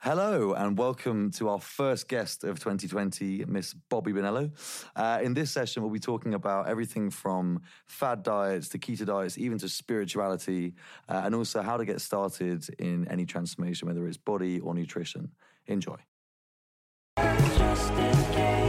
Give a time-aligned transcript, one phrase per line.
[0.00, 4.52] Hello and welcome to our first guest of 2020, Miss Bobbie Bonello.
[4.94, 9.36] Uh, in this session, we'll be talking about everything from fad diets to keto diets,
[9.38, 10.74] even to spirituality,
[11.08, 15.32] uh, and also how to get started in any transformation, whether it's body or nutrition.
[15.66, 15.96] Enjoy.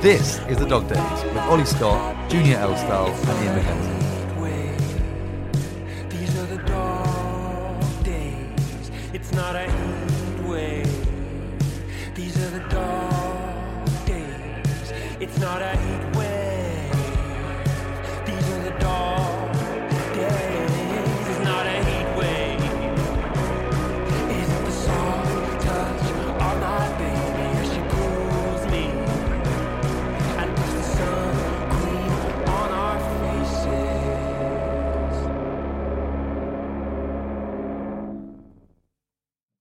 [0.01, 4.08] This is The Dog Days with Ollie Scott, Junior Elstall, and Ian McKenzie.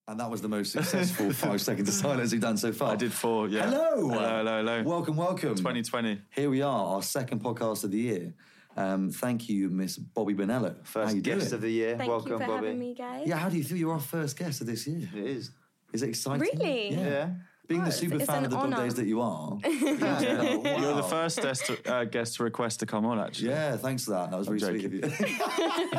[0.09, 2.93] And that was the most successful five seconds of silence we've done so far.
[2.93, 3.69] I did four, yeah.
[3.69, 4.09] Hello.
[4.09, 4.83] Hello, hello, hello.
[4.83, 5.55] Welcome, welcome.
[5.55, 6.23] 2020.
[6.34, 8.33] Here we are, our second podcast of the year.
[8.75, 10.77] Um, thank you, Miss Bobbie Bonello.
[10.86, 11.53] First you guest doing?
[11.53, 11.98] of the year.
[11.98, 12.67] Thank Welcome, you for Bobbie.
[12.69, 13.29] having me, guys.
[13.29, 13.77] Yeah, how do you feel?
[13.77, 15.11] You're our first guest of this year.
[15.14, 15.51] It is.
[15.92, 16.41] Is it exciting?
[16.41, 16.92] Really?
[16.95, 17.01] Yeah.
[17.01, 17.29] Yeah.
[17.69, 19.58] Being Oh, the super it's fan of the dog days that you are.
[19.64, 23.50] You're the first guest to, uh, guest to request to come on, actually.
[23.50, 24.30] Yeah, thanks for that.
[24.30, 25.00] That was very I'm sweet of you.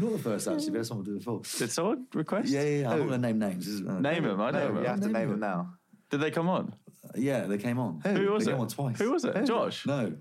[0.00, 1.42] Not the first, actually, but someone did it before.
[1.58, 2.48] Did someone request?
[2.48, 2.90] Yeah, yeah, yeah.
[2.90, 3.64] I'm not going to name names.
[3.66, 4.82] This is- uh, Name him, I don't know No, him.
[4.82, 5.34] you have to Name name him.
[5.34, 5.74] him now.
[6.10, 6.74] Did they come on?
[7.14, 8.00] Yeah, they came on.
[8.04, 8.54] Who was they it?
[8.54, 8.98] came on twice.
[8.98, 9.44] Who was it?
[9.46, 9.86] Josh?
[9.86, 10.14] No,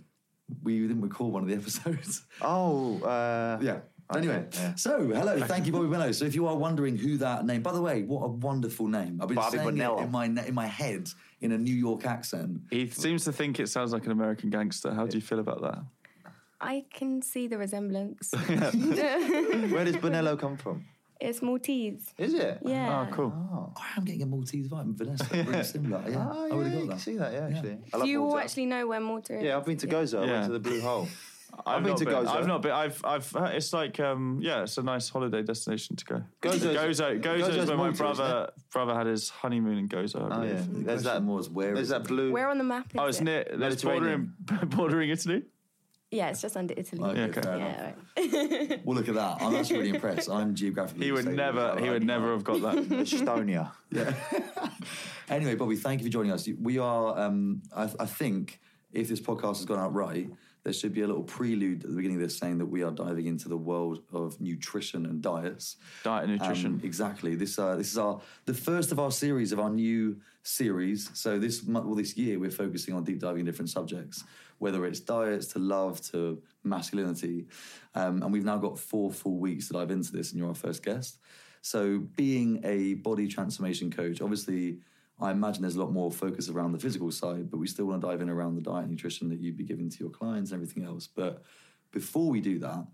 [0.64, 2.24] we didn't record one of the episodes.
[2.42, 3.80] Oh, uh, Yeah.
[4.14, 4.76] Anyway, yeah.
[4.76, 6.14] so hello, thank you, Bobbie Bonello.
[6.14, 9.20] So, if you are wondering who that name, by the way, what a wonderful name!
[9.20, 10.00] I've been Bobbie saying Bonello.
[10.00, 11.10] it in my in my head
[11.42, 12.62] in a New York accent.
[12.70, 14.94] He seems to think it sounds like an American gangster.
[14.94, 15.84] How do you feel about that?
[16.62, 18.32] I can see the resemblance.
[18.48, 20.86] Where does Bonello come from?
[21.20, 22.14] it's Maltese.
[22.18, 22.60] Is it?
[22.64, 23.08] Yeah.
[23.10, 23.34] Oh, cool.
[23.52, 25.26] Oh, I am getting a Maltese vibe, Vanessa.
[25.46, 26.04] Really similar.
[26.08, 27.00] Yeah, oh I yeah, would have you got can that.
[27.00, 27.72] see that, yeah, actually.
[27.72, 28.44] I Do love you all Malta.
[28.44, 29.44] actually know where Malta is?
[29.44, 30.28] Yeah, I've been to Gozo.
[30.28, 31.08] I went to the Blue Hole.
[31.66, 32.28] I've, been not to Gozo.
[32.28, 32.72] I've not been.
[32.72, 33.04] I've.
[33.06, 33.32] I've.
[33.54, 34.00] It's like.
[34.00, 34.40] Um.
[34.42, 34.64] Yeah.
[34.64, 36.24] It's a nice holiday destination to go.
[36.42, 36.64] Gozo's-
[37.00, 37.22] Gozo.
[37.22, 40.22] Gozo is where my Malta, isn't brother brother had his honeymoon in Gozo.
[40.22, 40.54] I Oh believe.
[40.54, 41.10] yeah, there's that.
[41.12, 42.32] question was where There's is that blue.
[42.32, 43.24] Where on the map is Oh, it's it?
[43.24, 43.46] near.
[43.54, 44.34] There's bordering
[44.68, 45.44] bordering Italy.
[46.12, 47.04] Yeah, it's just under Italy.
[47.04, 47.94] Okay, Yeah, okay.
[48.22, 48.82] Yeah, right.
[48.86, 49.42] Well, look at that.
[49.42, 50.30] I'm actually really impressed.
[50.30, 51.08] I'm geographically.
[51.08, 51.76] He would never.
[51.80, 52.76] He I would mean, never have got that.
[53.06, 53.72] Estonia.
[53.92, 54.14] Yeah.
[55.30, 56.48] Anyway, Bobbie, thank you for joining us.
[56.62, 58.60] We are, um, I, I think,
[58.94, 60.30] if this podcast has gone out right,
[60.66, 62.90] there should be a little prelude at the beginning of this saying that we are
[62.90, 65.78] diving into the world of nutrition and diets.
[66.04, 66.74] Diet and nutrition.
[66.74, 67.36] Um, exactly.
[67.36, 71.12] This uh, this is our the first of our series of our new series.
[71.14, 74.24] So this month, well, this year we're focusing on deep diving in different subjects,
[74.58, 77.46] whether it's diets to love to masculinity,
[77.94, 80.56] um, and we've now got four full weeks to dive into this, and you're our
[80.56, 81.20] first guest.
[81.62, 84.80] So being a body transformation coach, obviously.
[85.20, 88.02] I imagine there's a lot more focus around the physical side, but we still want
[88.02, 90.52] to dive in around the diet and nutrition that you'd be giving to your clients
[90.52, 91.08] and everything else.
[91.08, 91.42] But
[91.92, 92.86] before we do that,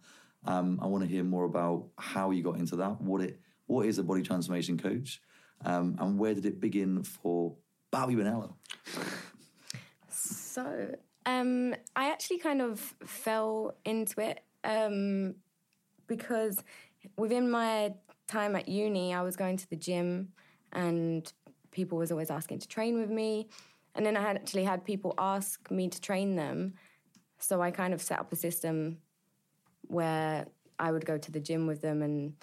[0.46, 3.02] um, I want to hear more about how you got into that.
[3.02, 5.22] What it what is a body transformation coach,
[5.66, 7.56] um, and where did it begin for
[7.90, 8.53] Bobbie Bonello?
[10.09, 10.96] So,
[11.26, 15.36] um, I actually kind of fell into it um,
[16.08, 16.62] because
[17.18, 17.94] within my
[18.28, 20.30] time at uni, I was going to the gym
[20.74, 21.32] and
[21.72, 23.48] people was always asking to train with me.
[23.96, 26.76] And then I had actually had people ask me to train them.
[27.40, 28.98] So I kind of set up a system
[29.84, 30.48] where
[30.80, 32.34] I would go to the gym with them and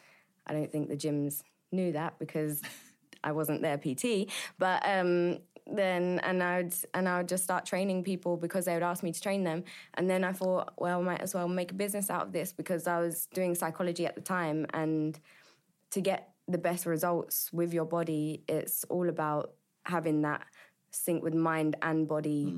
[0.47, 2.62] I don't think the gyms knew that because
[3.25, 4.31] I wasn't their PT.
[4.59, 5.39] But um,
[5.71, 9.12] then and I'd and I would just start training people because they would ask me
[9.12, 9.65] to train them.
[9.95, 12.53] And then I thought, well, I might as well make a business out of this
[12.53, 15.19] because I was doing psychology at the time and
[15.91, 19.53] to get the best results with your body, it's all about
[19.84, 20.42] having that
[20.91, 22.56] sync with mind and body.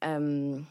[0.00, 0.66] Um,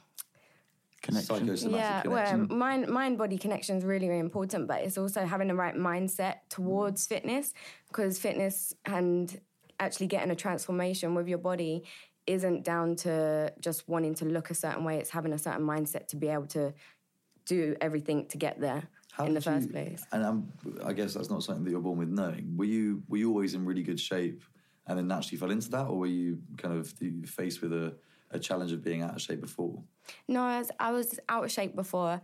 [1.02, 1.40] Connection.
[1.40, 2.48] Psychosomatic yeah, connection.
[2.48, 5.74] well, mind mind body connection is really really important, but it's also having the right
[5.74, 7.56] mindset towards fitness
[7.88, 9.42] because fitness and
[9.80, 11.84] actually getting a transformation with your body
[12.28, 15.00] isn't down to just wanting to look a certain way.
[15.00, 16.72] It's having a certain mindset to be able to
[17.46, 18.84] do everything to get there
[19.22, 20.04] How in the first you- place.
[20.12, 20.52] And um,
[20.84, 22.56] I guess that's not something that you're born with knowing.
[22.58, 24.42] Were you were you always in really good shape,
[24.88, 27.96] and then naturally fell into that, or were you kind of you faced with a,
[28.32, 29.82] a challenge of being out of shape before?
[30.28, 32.22] No, I was, I was out of shape before.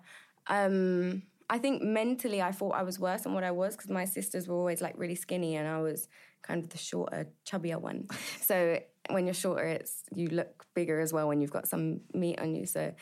[0.47, 4.05] Um, I think mentally I thought I was worse than what I was because my
[4.05, 6.09] sisters were always like really skinny and I was
[6.41, 8.07] kind of the shorter, chubbier one.
[8.41, 8.79] So
[9.09, 12.55] when you're shorter, it's you look bigger as well when you've got some meat on
[12.55, 12.65] you.
[12.65, 12.93] So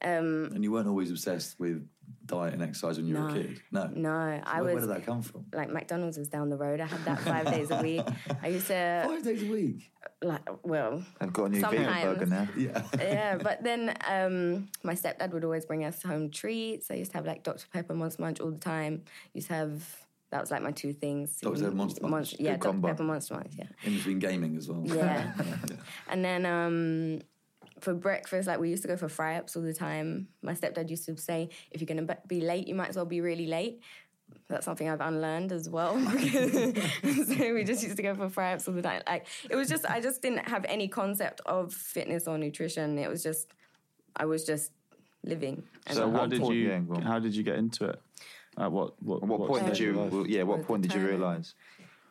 [0.00, 1.86] Um, And you weren't always obsessed with
[2.26, 3.60] diet and exercise when you were a kid.
[3.70, 3.86] No.
[3.94, 4.10] no,
[4.44, 5.46] I where, where did that come from?
[5.52, 6.80] like McDonald's was down the road.
[6.80, 8.02] I had that five days a week.
[8.42, 9.90] I used to Five days a week.
[10.22, 12.04] like well, I've got a new vegan Sometimes.
[12.04, 12.48] burger now.
[12.56, 12.82] Yeah.
[12.98, 16.90] yeah, but then um, my stepdad would always bring us home treats.
[16.90, 19.02] I used to have like Dr Pepper Monster Munch all the time.
[19.34, 19.82] Used to have
[20.30, 21.38] that was like my two things.
[21.40, 21.60] Dr.
[21.60, 22.34] Pepper Monster Munch.
[22.38, 22.88] yeah, Good Dr combo.
[22.88, 23.52] Pepper Monster Munch.
[23.58, 24.82] Yeah, In between gaming as well.
[24.86, 25.32] yeah.
[26.08, 27.20] and then um,
[27.82, 30.28] for breakfast, like we used to go for fry ups all the time.
[30.42, 33.20] My stepdad used to say, if you're gonna be late, you might as well be
[33.20, 33.80] really late.
[34.48, 35.94] That's something I've unlearned as well.
[36.00, 39.02] so we just used to go for fry ups all the time.
[39.06, 42.98] Like it was just, I just didn't have any concept of fitness or nutrition.
[42.98, 43.48] It was just,
[44.16, 44.72] I was just
[45.24, 45.64] living.
[45.86, 48.00] And So how did point- you yeah, how did you get into it?
[48.58, 49.94] At what what At what point did you?
[49.94, 51.54] Well, yeah, what point did you realise?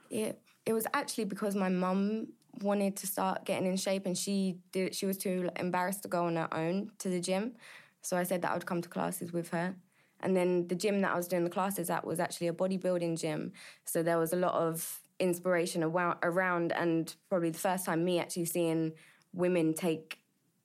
[0.10, 2.28] it it was actually because my mum
[2.62, 6.26] wanted to start getting in shape and she did she was too embarrassed to go
[6.26, 7.54] on her own to the gym.
[8.02, 9.76] So i said that i would come to classes with her.
[10.24, 13.20] And then the gym that i was doing the classes at was actually a bodybuilding
[13.20, 13.54] gym.
[13.86, 18.46] So there was a lot of inspiration around, and probably the first time me actually
[18.46, 18.94] seeing
[19.34, 20.18] women take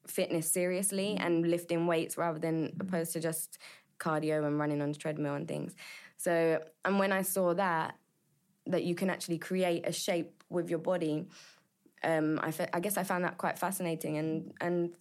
[0.06, 3.59] fitness seriously and lifting weights rather than opposed to just
[3.99, 5.75] cardio and running on the treadmill and things.
[6.17, 7.97] So and when i saw that
[8.67, 11.27] that you can actually create a shape with your body.
[12.02, 14.94] Um, I, fe- I guess I found that quite fascinating and and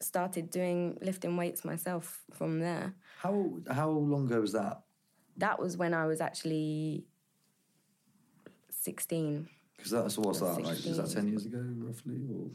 [0.00, 2.94] started doing lifting weights myself from there.
[3.18, 4.82] How how long ago was that?
[5.36, 7.04] That was when I was actually
[8.70, 9.48] sixteen.
[9.76, 10.84] Because that's what's that like?
[10.84, 12.20] Is that ten years ago roughly?
[12.32, 12.50] Or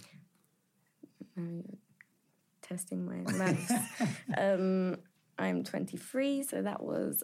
[2.61, 3.71] Testing my maths.
[4.37, 4.97] um,
[5.37, 7.23] I'm 23, so that was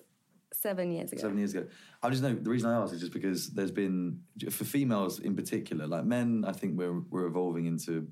[0.53, 1.21] seven years ago.
[1.21, 1.67] seven years ago.
[2.03, 5.35] I just know the reason I ask is just because there's been for females in
[5.35, 6.43] particular, like men.
[6.47, 8.07] I think we're we're evolving into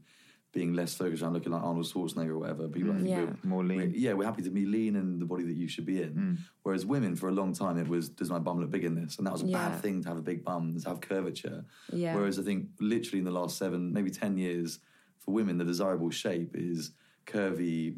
[0.51, 2.67] being less focused on looking like Arnold Schwarzenegger or whatever.
[2.67, 3.25] People, I think Yeah.
[3.25, 3.77] we're, More lean.
[3.77, 6.13] we're- yeah, we're happy to be lean and the body that you should be in.
[6.15, 6.37] Mm.
[6.63, 9.17] Whereas women, for a long time, it was does my bum look big in this,
[9.19, 9.69] and that was a Yeah.
[9.69, 11.65] bad thing to have a big bum, to have curvature.
[11.93, 12.15] Yeah.
[12.15, 14.79] Whereas I think literally in the last seven, maybe ten years,
[15.19, 16.93] for women, the desirable shape is
[17.27, 17.93] curvy,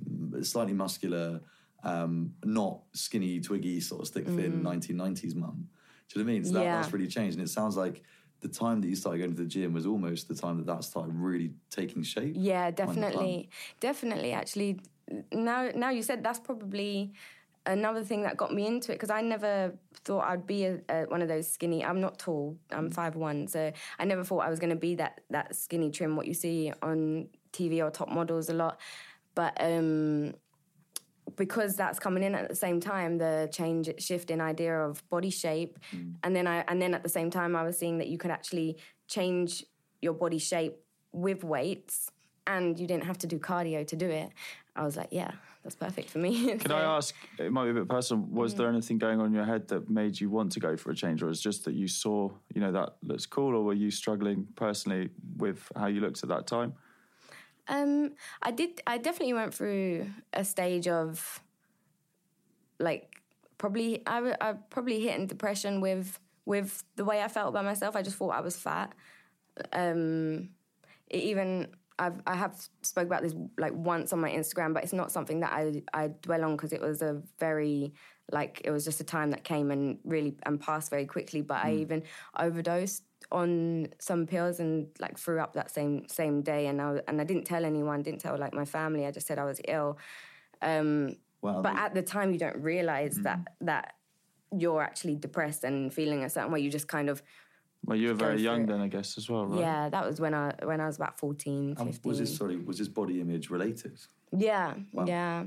[0.45, 1.39] slightly muscular,
[1.83, 5.67] um, not skinny, twiggy, sort of stick thin 1990s mum.
[6.09, 6.45] Do you know what I mean?
[6.45, 6.63] So that, Mm.
[6.63, 6.81] Yeah.
[6.81, 8.03] that's really changed, and it sounds like.
[8.41, 10.83] The time that you started going to the gym was almost the time that that
[10.83, 12.33] started really taking shape.
[12.35, 12.87] Yeah, on the bum.
[12.87, 13.49] definitely,
[13.79, 14.31] definitely.
[14.31, 14.79] Actually,
[15.31, 17.13] now now you said that's probably
[17.67, 21.03] another thing that got me into it because I never thought I'd be a, a,
[21.03, 21.85] one of those skinny.
[21.85, 22.57] I'm not tall.
[22.71, 22.93] I'm Mm.
[22.95, 26.15] five one, so I never thought I was going to be that that skinny trim.
[26.15, 28.79] What you see on TV or top models a lot,
[29.35, 29.53] but.
[29.61, 30.33] um
[31.41, 35.31] because that's coming in at the same time, the change shift in idea of body
[35.31, 36.13] shape, mm.
[36.23, 38.29] and then I and then at the same time I was seeing that you could
[38.29, 38.77] actually
[39.07, 39.65] change
[40.03, 40.75] your body shape
[41.11, 42.11] with weights,
[42.45, 44.29] and you didn't have to do cardio to do it.
[44.75, 45.31] I was like, yeah,
[45.63, 46.57] that's perfect for me.
[46.59, 47.15] Can I ask?
[47.39, 48.23] It might be a bit personal.
[48.29, 48.57] Was mm.
[48.57, 50.95] there anything going on in your head that made you want to go for a
[50.95, 53.89] change, or is just that you saw, you know, that looks cool, or were you
[53.89, 56.75] struggling personally with how you looked at that time?
[57.71, 58.11] Um,
[58.43, 58.81] I did.
[58.85, 61.41] I definitely went through a stage of
[62.79, 63.15] like
[63.57, 67.95] probably I, I probably hit in depression with with the way I felt about myself.
[67.95, 68.93] I just thought I was fat.
[69.71, 70.49] Um,
[71.09, 74.93] it even I've I have spoke about this like once on my Instagram, but it's
[74.93, 77.93] not something that I I dwell on because it was a very
[78.33, 81.41] like it was just a time that came and really and passed very quickly.
[81.41, 82.03] But I even
[82.37, 87.21] overdosed on some pills and like threw up that same same day, and I and
[87.21, 89.05] I didn't tell anyone, didn't tell like my family.
[89.05, 89.97] I just said I was ill.
[90.61, 91.63] Um, Wow.
[91.63, 93.95] but at the time, you don't realize that that
[94.55, 96.59] you're actually depressed and feeling a certain way.
[96.59, 97.23] You just kind of
[97.85, 99.59] Well, you were very young then, I guess, as well, right?
[99.59, 99.89] yeah.
[99.89, 102.09] That was when I when I was about 14, Um, 15.
[102.09, 102.57] was this sorry?
[102.57, 103.97] Was this body image related?
[104.37, 105.05] Yeah, Wow.
[105.05, 105.45] yeah,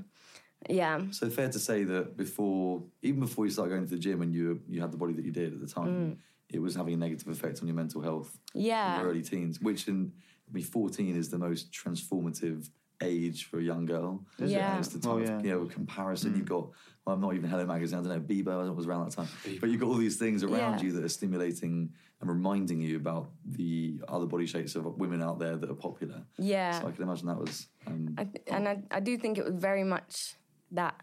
[0.69, 1.03] yeah.
[1.12, 4.35] So fair to say that before, even before you started going to the gym and
[4.35, 6.19] you you had the body that you did at the time,
[6.54, 8.64] it was having a negative effect on your mental health in Mm.
[8.66, 9.00] Yeah.
[9.00, 9.61] your early teens.
[9.61, 10.12] Which in
[10.49, 12.70] I mean, fourteen is the most transformative
[13.02, 14.25] age for a young girl.
[14.38, 14.54] Is it?
[14.54, 14.78] Yeah.
[14.78, 16.37] it's the time Oh, of you know comparison.
[16.37, 16.70] You've got
[17.04, 17.99] well, I'm not even Hello Magazine.
[17.99, 18.49] I don't know Bieber.
[18.52, 19.28] I don't know was around that time,
[19.61, 20.82] but you've got all these things around Yeah.
[20.87, 25.38] you that are stimulating and reminding you about the other body shapes of women out
[25.38, 26.23] there that are popular.
[26.38, 26.80] Yeah.
[26.80, 27.66] So I can imagine that was.
[27.87, 30.37] Um, I th- and I, I do think it was very much
[30.70, 30.94] that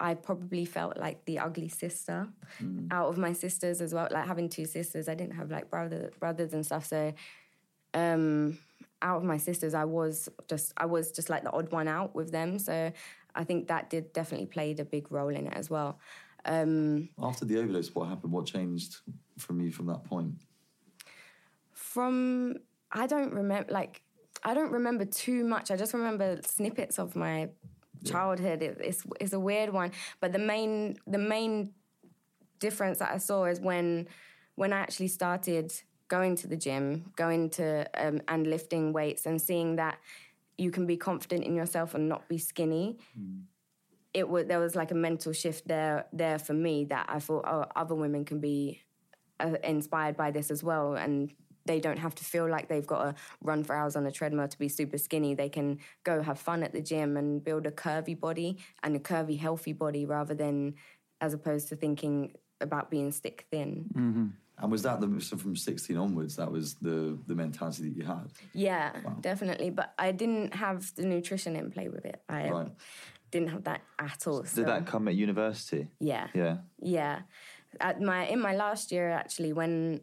[0.00, 2.28] I probably felt like the ugly sister
[2.90, 4.08] out of my sisters as well.
[4.10, 6.86] Like having two sisters, I didn't have like brother brothers and stuff.
[6.86, 7.12] So
[7.94, 8.58] um,
[9.02, 12.14] out of my sisters, I was just I was just like the odd one out
[12.14, 12.58] with them.
[12.58, 12.92] So
[13.34, 15.98] I think that did definitely played a big role in it as well.
[16.44, 18.32] Um, After the overdose, what happened?
[18.32, 18.96] What changed
[19.38, 20.34] from you from that point?
[21.80, 22.54] from
[22.92, 24.02] I don't remember like
[24.44, 25.70] I don't remember too much.
[25.70, 27.48] I just remember snippets of my
[28.04, 28.62] childhood.
[28.62, 31.72] It, it's it's a weird one, but the main the main
[32.58, 34.08] difference that I saw is when
[34.54, 35.72] when I actually started
[36.08, 39.98] going to the gym, going to um, and lifting weights, and seeing that
[40.58, 42.98] you can be confident in yourself and not be skinny.
[44.12, 47.44] It was there was like a mental shift there there for me that I thought
[47.46, 48.82] oh other women can be
[49.38, 51.32] uh, inspired by this as well and
[51.70, 53.14] they don't have to feel like they've got to
[53.50, 55.34] run for hours on a treadmill to be super skinny.
[55.34, 58.98] They can go have fun at the gym and build a curvy body and a
[58.98, 60.74] curvy, healthy body rather than
[61.20, 63.70] as opposed to thinking about being stick thin.
[63.94, 64.26] Mm-hmm.
[64.58, 66.34] And was that the so from 16 onwards?
[66.36, 68.26] That was the the mentality that you had.
[68.52, 69.70] Yeah, definitely.
[69.70, 72.20] But I didn't have the nutrition in play with it.
[72.28, 72.72] I Right.
[73.30, 74.42] didn't have that at all.
[74.44, 75.88] so- Did that come at university?
[76.00, 76.26] Yeah.
[76.34, 76.56] Yeah.
[76.82, 77.20] Yeah,
[77.78, 80.00] at my in my last year actually, when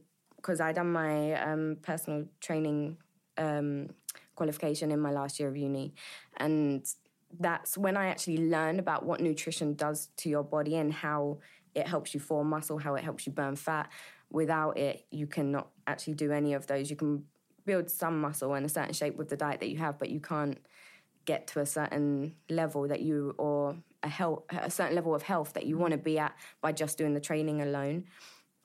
[0.48, 2.96] because I done my um, personal training
[3.38, 3.90] um,
[4.36, 5.94] qualification in my last year of uni,
[6.38, 6.86] and
[7.38, 11.40] that's when I actually learned about what nutrition does to your body and how
[11.76, 13.90] it helps you form muscle, how it helps you burn fat.
[14.32, 16.90] Without it, you cannot actually do any of those.
[16.90, 17.26] You can
[17.66, 20.22] build some muscle in a certain shape with the diet that you have, but you
[20.22, 20.58] can't
[21.26, 25.54] get to a certain level that you or a health a certain level of health
[25.54, 28.06] that you want to be at by just doing the training alone.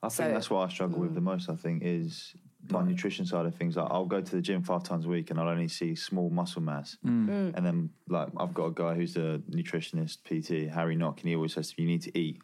[0.03, 1.49] I think So- that's what I struggle with the most.
[1.49, 2.35] I think is
[2.69, 3.75] my nutrition side of things.
[3.75, 6.29] Like I'll go to the gym five times a week and I'll only see small
[6.29, 6.97] muscle mass.
[7.05, 7.53] Mm.
[7.55, 11.35] And then like I've got a guy who's a nutritionist, PT, Harry Knock, and he
[11.35, 12.41] always says you need to eat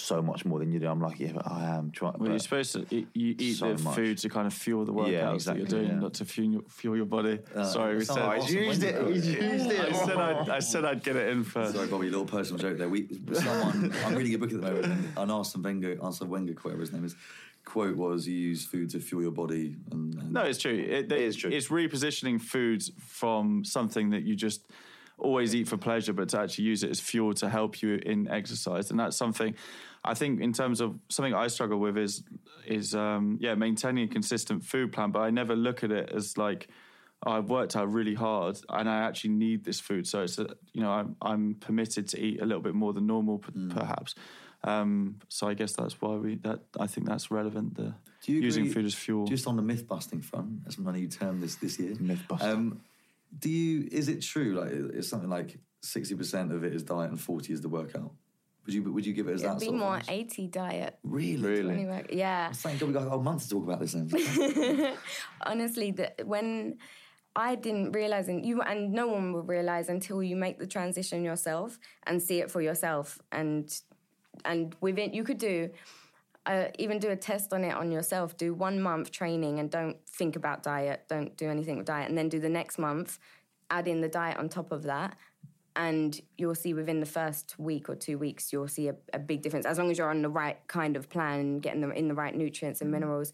[0.00, 0.88] so much more than you do.
[0.88, 2.14] I'm like, yeah, but I am trying.
[2.18, 3.94] Well, you're supposed to eat, you eat so the much.
[3.94, 5.94] food to kind of fuel the workouts Yeah, that you're doing, yeah.
[5.98, 7.38] not to fuel your, fuel your body.
[7.54, 8.16] Uh, Sorry, we said.
[8.16, 9.10] like Arsene used it, Wenger.
[9.12, 9.80] used it.
[9.80, 11.74] I said I'd, I said I'd get it in first.
[11.74, 12.88] Sorry, Bobbie, a little personal joke there.
[12.88, 16.54] We, someone, I'm reading a book at the moment, and an Arsene Wenger, Arsene Wenger,
[16.62, 17.14] whatever his name is,
[17.64, 20.72] quote was, "You use food to fuel your body." And, and No, it's true.
[20.74, 21.50] It, is true.
[21.50, 24.66] It's repositioning foods from something that you just
[25.18, 28.26] always eat for pleasure, but to actually use it as fuel to help you in
[28.28, 28.90] exercise.
[28.90, 29.54] And that's something
[30.04, 32.22] I think in terms of something I struggle with is
[32.66, 35.10] is um, yeah maintaining a consistent food plan.
[35.10, 36.68] But I never look at it as like
[37.26, 40.06] oh, I've worked out really hard and I actually need this food.
[40.06, 43.06] So it's a, you know I'm I'm permitted to eat a little bit more than
[43.06, 43.70] normal, p- Mm.
[43.76, 44.14] perhaps.
[44.62, 47.76] Um, so I guess that's why we that I think that's relevant.
[47.76, 49.26] The Do you using agree- food as fuel.
[49.26, 51.94] Just on the myth busting front, that's one new term this this year.
[51.98, 52.48] Myth busting.
[52.50, 52.80] Um,
[53.38, 53.88] do you?
[53.92, 54.54] Is it true?
[54.60, 58.12] Like, it's something like sixty percent of it is diet and forty is the workout.
[58.66, 58.92] Would you?
[58.92, 59.48] Would you give it as that?
[59.48, 60.20] It'd that be sort of more thing?
[60.20, 60.98] eighty diet.
[61.02, 61.48] Really?
[61.48, 61.74] Really?
[61.74, 62.52] Anyway, yeah.
[62.52, 64.96] Thank God we got a whole month to talk about this then.
[65.46, 66.76] honestly that when
[67.36, 71.24] I didn't realize and you and no one will realize until you make the transition
[71.24, 73.72] yourself and see it for yourself and
[74.44, 75.70] and within you could do
[76.46, 79.96] uh, even do a test on it on yourself do one month training and don't
[80.08, 83.18] think about diet don't do anything with diet and then do the next month
[83.70, 85.16] add in the diet on top of that
[85.76, 89.42] and you'll see within the first week or two weeks you'll see a, a big
[89.42, 92.14] difference as long as you're on the right kind of plan getting them in the
[92.14, 93.32] right nutrients and minerals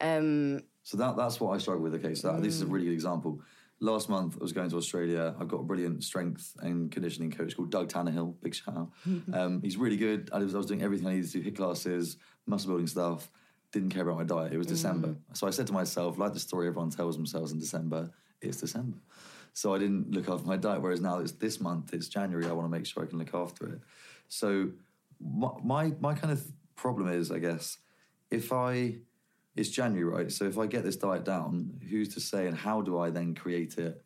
[0.00, 1.94] um, So that that's what I struggle with.
[1.94, 3.40] Okay, so that, this is a really good example.
[3.82, 5.34] Last month, I was going to Australia.
[5.40, 8.90] I've got a brilliant strength and conditioning coach called Doug tannerhill Big shout out.
[9.32, 10.28] um, he's really good.
[10.32, 13.30] I was, I was doing everything I needed to do: HIIT classes, muscle building stuff.
[13.72, 14.52] Didn't care about my diet.
[14.52, 17.60] It was December, so I said to myself, like the story everyone tells themselves in
[17.60, 18.10] December,
[18.40, 18.98] it's December.
[19.52, 20.82] So I didn't look after my diet.
[20.82, 22.46] Whereas now it's this month, it's January.
[22.46, 23.80] I want to make sure I can look after it.
[24.28, 24.70] So
[25.20, 26.44] my my, my kind of
[26.76, 27.78] problem is, I guess,
[28.30, 28.96] if I
[29.56, 30.32] it's January, right?
[30.32, 33.34] So if I get this diet down, who's to say, and how do I then
[33.34, 34.02] create it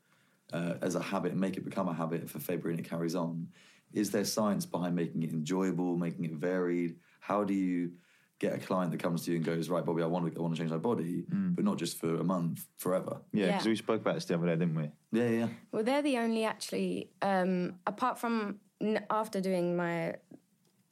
[0.53, 3.15] uh, as a habit and make it become a habit for February and it carries
[3.15, 3.49] on?
[3.93, 6.97] Is there science behind making it enjoyable, making it varied?
[7.21, 7.93] How do you
[8.41, 10.43] get a client that comes to you and goes, right, Bobbie, I want to, I
[10.43, 13.19] want to change my body, but not just for a month, forever?
[13.33, 13.53] Yeah, Yeah.
[13.53, 14.91] because we spoke about this the other day, didn't we?
[15.13, 15.49] Yeah, yeah, yeah.
[15.73, 18.61] Well, they're the only actually, um, apart from
[19.11, 20.17] after doing my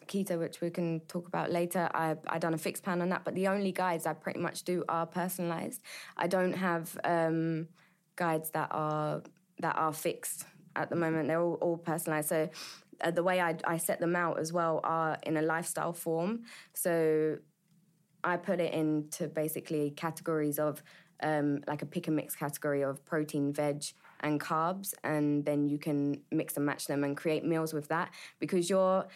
[0.07, 3.25] keto, which we can talk about later, I I done a fixed plan on that.
[3.25, 5.81] But the only guides I pretty much do are personalized.
[6.17, 7.69] I don't have um,
[8.17, 9.23] guides that are
[9.61, 10.45] that are fixed
[10.77, 11.29] at the moment.
[11.29, 12.29] They're all, all personalized.
[12.29, 12.49] So.
[13.03, 16.43] Uh, the way I, I set them out as well are in a lifestyle form.
[16.75, 17.39] So
[18.25, 20.83] I put it into basically categories of
[21.23, 23.85] um, like a pick and mix category of protein, veg,
[24.21, 28.13] and carbs, and then you can mix and match them and create meals with that
[28.39, 29.07] because you're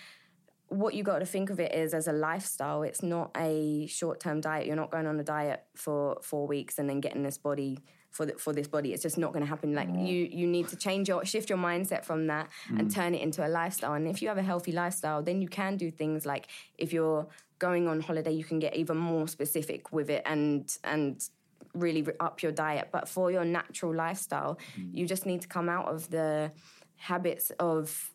[0.69, 2.83] what you got to think of it is as a lifestyle.
[2.83, 4.67] It's not a short term diet.
[4.67, 7.79] You're not going on a diet for four weeks and then getting this body
[8.17, 8.93] for the, for this body.
[8.93, 9.75] It's just not going to happen.
[9.75, 10.09] Like mm.
[10.09, 12.95] you you need to change your shift your mindset from that and mm.
[12.95, 13.93] turn it into a lifestyle.
[13.93, 16.47] And if you have a healthy lifestyle, then you can do things like
[16.79, 17.27] if you're
[17.59, 21.29] going on holiday, you can get even more specific with it and and
[21.75, 22.89] really up your diet.
[22.91, 24.89] But for your natural lifestyle, mm.
[24.93, 26.53] you just need to come out of the
[26.97, 28.11] habits of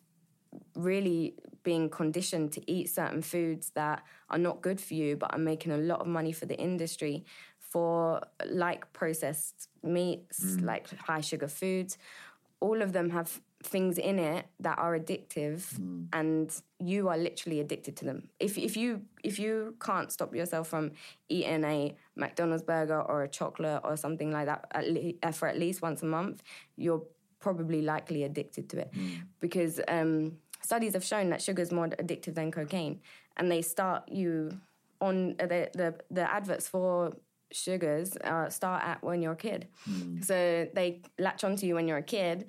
[0.74, 5.38] really being conditioned to eat certain foods that are not good for you but are
[5.38, 7.24] making a lot of money for the industry
[7.72, 8.20] for
[8.64, 10.38] like processed meats
[10.70, 11.98] like high sugar foods.
[12.60, 15.62] All of them have things in it that are addictive
[16.12, 16.48] and
[16.78, 18.28] you are literally addicted to them.
[18.38, 20.90] If, if you if you can't stop yourself from
[21.28, 25.48] eating a mcdonald's burger or a chocolate or something like that at le- uh, for
[25.48, 26.42] at least once a month
[26.76, 27.02] you're
[27.40, 28.90] probably likely addicted to it.
[29.40, 33.00] Because um, studies have shown that sugar is more addictive than cocaine.
[33.36, 34.60] And they start you
[35.00, 37.12] on uh, the the, the adverts for
[37.54, 39.68] sugars uh, start at when you're a kid
[40.20, 42.46] so they latch onto you when you're a kid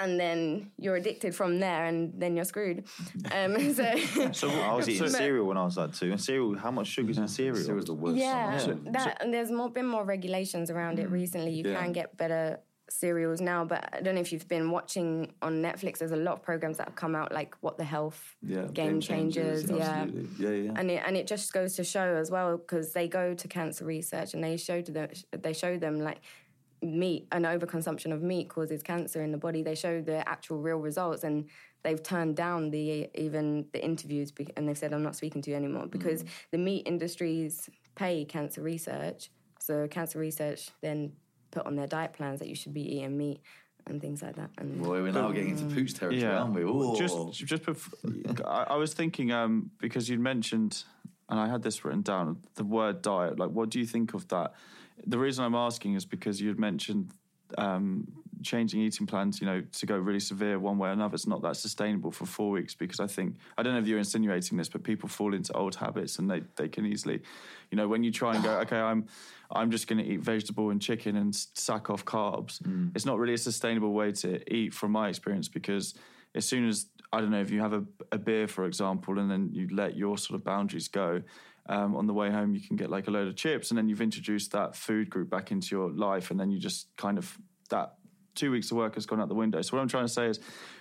[0.00, 2.84] and then you're addicted from there and then you're screwed
[3.32, 6.12] um, so So I was eating cereal when I was like two.
[6.12, 7.68] And cereal, how much sugar's in cereal?
[7.68, 8.16] It was the worst.
[8.16, 11.50] yeah, So- that and there's more been more regulations around it recently.
[11.50, 11.82] You Yeah.
[11.82, 15.98] can get better cereals now, but I don't know if you've been watching on Netflix.
[15.98, 19.00] There's a lot of programs that have come out, like What the Health, yeah, Game,
[19.00, 19.76] Changers, yeah.
[19.76, 20.28] absolutely.
[20.38, 20.72] yeah, yeah.
[20.76, 23.84] And it, and it just goes to show as well because they go to cancer
[23.84, 26.20] research and they show to them they show them like
[26.80, 29.62] meat an overconsumption of meat causes cancer in the body.
[29.62, 31.48] They show the actual real results and
[31.82, 35.56] they've turned down the even the interviews and they've said I'm not speaking to you
[35.56, 35.90] anymore mm.
[35.90, 39.30] because the meat industries pay cancer research.
[39.60, 41.12] So cancer research then
[41.50, 43.40] put on their diet plans that you should be eating meat
[43.86, 44.50] and things like that.
[44.58, 46.62] And Boy, we're now getting into pooch territory, aren't we?
[46.62, 46.94] Ooh.
[46.96, 50.84] Just, just bef- I, I was thinking um, because you'd mentioned,
[51.28, 53.38] and I had this written down, the word diet.
[53.38, 54.52] Like, what do you think of that?
[55.06, 57.12] The reason I'm asking is because you'd mentioned
[57.56, 58.06] um,
[58.42, 59.40] changing eating plans.
[59.40, 61.14] You know, to go really severe one way or another.
[61.14, 63.98] It's not that sustainable for four weeks because I think I don't know if you're
[63.98, 67.22] insinuating this, but people fall into old habits and they they can easily,
[67.70, 69.06] you know, when you try and go, okay, I'm
[69.50, 72.60] I'm just going to eat vegetable and chicken and sack off carbs.
[72.94, 75.94] It's not really a sustainable way to eat, from my experience, because
[76.34, 79.30] as soon as I don't know if you have a, a beer, for example, and
[79.30, 81.22] then you let your sort of boundaries go.
[81.70, 83.90] Um, on the way home, you can get like a load of chips, and then
[83.90, 87.36] you've introduced that food group back into your life, and then you just kind of
[87.68, 87.97] that
[88.34, 89.60] two weeks of work has gone out the window.
[89.62, 90.40] So what I'm trying to say is,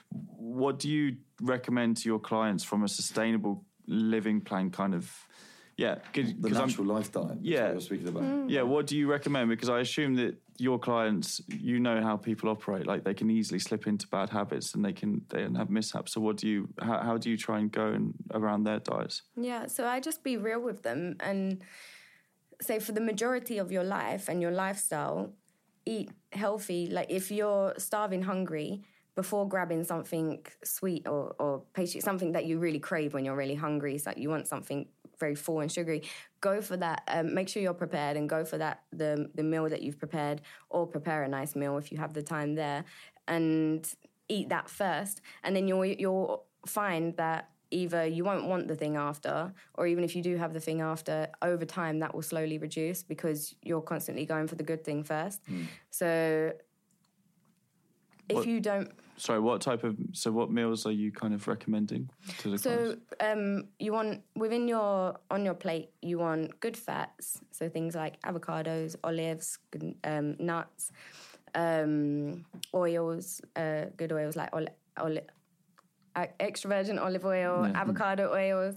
[0.09, 5.11] what do you recommend to your clients from a sustainable living plan kind of?
[5.75, 7.37] Yeah, the 'cause I'm- natural life diet.
[7.39, 7.57] Yeah.
[7.57, 8.23] Yeah, what you're speaking about.
[8.23, 8.49] Mm.
[8.49, 9.49] yeah, what do you recommend?
[9.49, 12.87] Because I assume that your clients, you know how people operate.
[12.87, 16.13] Like they can easily slip into bad habits and they can they can have mishaps.
[16.13, 16.67] So what do you?
[16.79, 19.21] How, how do you try and go and around their diets?
[19.35, 21.61] Yeah, so I just be real with them and
[22.59, 25.31] say for the majority of your life and your lifestyle,
[25.85, 26.87] eat healthy.
[26.87, 28.83] Like if you're starving hungry,
[29.17, 33.55] before grabbing something sweet or, or pastry, something that you really crave when you're really
[33.55, 34.87] hungry, it's like you want something
[35.19, 36.03] very full and sugary,
[36.39, 37.01] go for that.
[37.07, 40.41] Um, make sure you're prepared and go for that the the meal that you've prepared,
[40.69, 42.85] or prepare a nice meal if you have the time there,
[43.27, 43.91] and
[44.29, 48.95] eat that first, and then you'll you'll find that either you won't want the thing
[48.95, 52.57] after, or even if you do have the thing after, over time that will slowly
[52.57, 55.41] reduce because you're constantly going for the good thing first.
[55.89, 56.53] So
[58.29, 59.97] if What- you don't Sorry, what type of?
[60.13, 62.57] So what meals are you kind of recommending to the?
[62.59, 67.95] So um, you want within your on your plate, you want good fats, so things
[67.95, 70.91] like avocados, olives, good, um, nuts,
[71.55, 75.25] um, oils, uh, good oils like oli- oli-
[76.39, 78.75] extra virgin olive oil, avocado oils,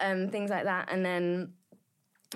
[0.00, 1.52] um, things like that, and then.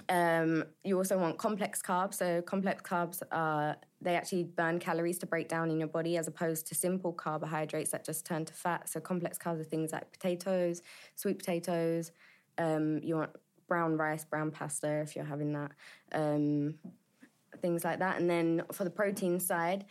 [0.09, 2.15] Um, you also want complex carbs.
[2.15, 6.29] So complex carbs are they actually burn calories to break down in your body as
[6.29, 8.89] opposed to simple carbohydrates that just turn to fat.
[8.89, 10.83] So complex carbs are things like potatoes,
[11.17, 12.13] sweet potatoes.
[12.59, 13.31] Um, you want
[13.67, 15.73] brown rice, brown pasta if you're having that.
[16.13, 16.75] Um,
[17.61, 18.21] things like that.
[18.21, 19.85] And then for the protein side,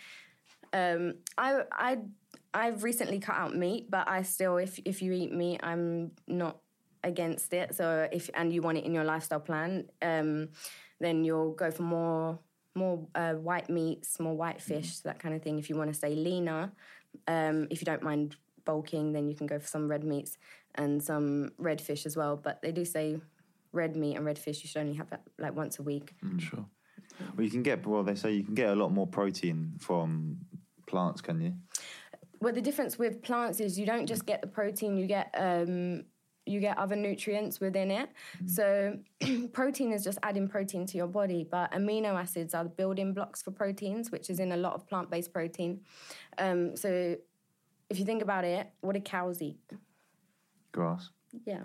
[0.73, 1.97] um, I I
[2.53, 6.57] I've recently cut out meat, but I still if if you eat meat, I'm not
[7.03, 7.75] against it.
[7.75, 10.49] So if and you want it in your lifestyle plan, um,
[10.99, 12.39] then you'll go for more
[12.75, 15.57] more uh, white meats, more white fish, that kind of thing.
[15.57, 16.71] If you want to stay leaner,
[17.27, 20.37] um, if you don't mind bulking, then you can go for some red meats
[20.75, 22.37] and some red fish as well.
[22.37, 23.19] But they do say
[23.71, 26.13] red meat and red fish you should only have that like once a week.
[26.37, 26.65] Sure.
[27.35, 30.37] Well, you can get, well, they say you can get a lot more protein from
[30.85, 31.53] plants, can you?
[32.39, 36.05] Well, the difference with plants is you don't just get the protein; you get um,
[36.47, 38.09] you get other nutrients within it.
[38.45, 38.97] So,
[39.53, 43.41] protein is just adding protein to your body, but amino acids are the building blocks
[43.41, 45.81] for proteins, which is in a lot of plant-based protein.
[46.37, 47.17] Um, so,
[47.89, 49.59] if you think about it, what do cows eat?
[50.71, 51.09] Grass.
[51.45, 51.63] Yeah.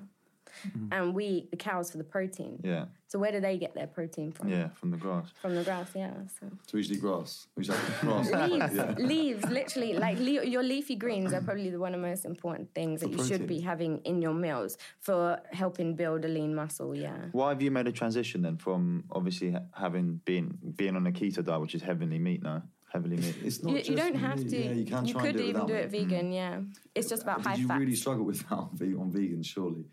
[0.77, 0.89] Mm.
[0.93, 2.61] and we eat the cows for the protein.
[2.63, 4.49] Yeah, So where do they get their protein from?
[4.49, 5.29] yeah, from the grass.
[5.41, 6.13] From the grass, yeah.
[6.41, 6.47] So.
[6.67, 7.47] So we eat grass.
[7.57, 8.31] We should grass.
[8.31, 8.95] Leaves, Yeah.
[8.99, 12.75] leaves, literally, like le- your leafy greens are probably the one of the most important
[12.75, 16.55] things that For you should be having in your meals for helping build a lean
[16.55, 16.95] muscle.
[16.97, 17.17] Yeah.
[17.33, 21.45] Why have you made a transition then from obviously having been being on a keto
[21.45, 22.63] diet, which is heavily meat now,
[22.93, 23.37] heavily meat?
[23.45, 24.49] It's not You, just you don't have meat.
[24.51, 24.57] to.
[24.65, 26.01] Yeah, you can try could and do it even do it meat.
[26.09, 26.31] vegan.
[26.31, 26.35] Mm.
[26.35, 26.61] Yeah,
[26.95, 27.79] it's just about Did high you fat.
[27.81, 29.43] really struggle with that on vegan?
[29.43, 29.85] Surely.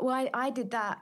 [0.00, 1.00] Well, I, I did that.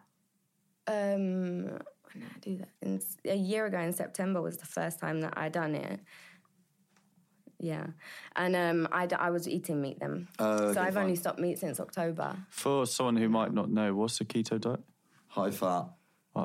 [0.88, 2.68] Um, when did I do that?
[2.82, 6.00] In, s- a year ago in September was the first time that I done it.
[7.58, 7.86] Yeah,
[8.36, 11.38] and um, I, d- I was eating meat then, Oh, so okay, I've only stopped
[11.38, 12.36] meat since October.
[12.50, 14.80] For someone who might not know, what's a keto diet?
[15.28, 15.86] High fat,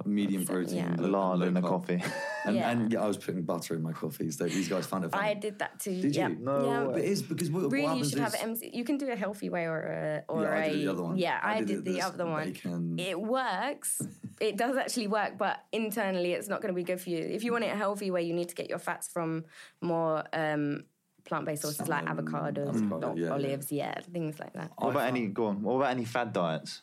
[0.05, 0.95] medium protein, yeah.
[0.97, 2.01] low- Lard low in the coffee.
[2.43, 2.61] And Yeah.
[2.61, 2.71] yeah.
[2.71, 4.37] and yeah, I was putting butter in my coffees.
[4.37, 5.27] Though these guys found it funny.
[5.29, 6.01] I did that too.
[6.01, 6.29] Did yeah.
[6.29, 6.35] you?
[6.41, 6.83] No yeah.
[6.95, 8.71] But it's because what, what Really, you should is, have MC.
[8.73, 11.03] You can do a healthy way or a or Yeah, I a did the other
[11.03, 11.17] one.
[11.17, 11.39] yeah.
[11.43, 12.45] I, I did, did the other one.
[12.51, 12.95] bacon.
[12.97, 14.01] It works.
[14.41, 17.19] it does actually work, but internally, it's not going to be good for you.
[17.19, 19.45] If you want it a healthy way, you need to get your fats from
[19.81, 20.83] more um,
[21.25, 23.33] plant-based sources like avocados, avocado, o- yeah, yeah.
[23.33, 23.93] olives, yeah.
[24.11, 24.71] things like that.
[24.79, 25.27] What about any?
[25.27, 25.61] Go on.
[25.61, 26.81] What about any fad diets?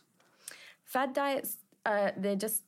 [0.85, 2.63] Fad diets, uh, they're just.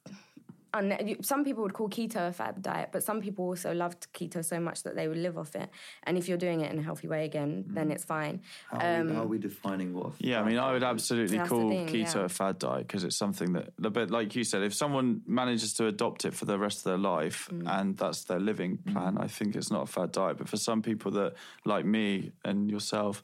[0.72, 4.44] Un- some people would call keto a fad diet, but some people also loved keto
[4.44, 5.68] so much that they would live off it.
[6.04, 7.74] And if you're doing it in a healthy way again, Mm.
[7.74, 8.40] then it's fine.
[8.70, 10.12] how, are Um, we, how are we defining what?
[10.12, 12.24] a Yeah, I mean, I would absolutely call thing, keto yeah.
[12.24, 15.86] a fad diet because it's something that, but like you said, if someone manages to
[15.86, 17.66] adopt it for the rest of their life Mm.
[17.80, 20.38] and that's their living plan, I think it's not a fad diet.
[20.38, 23.22] But for some people that, like me and yourself,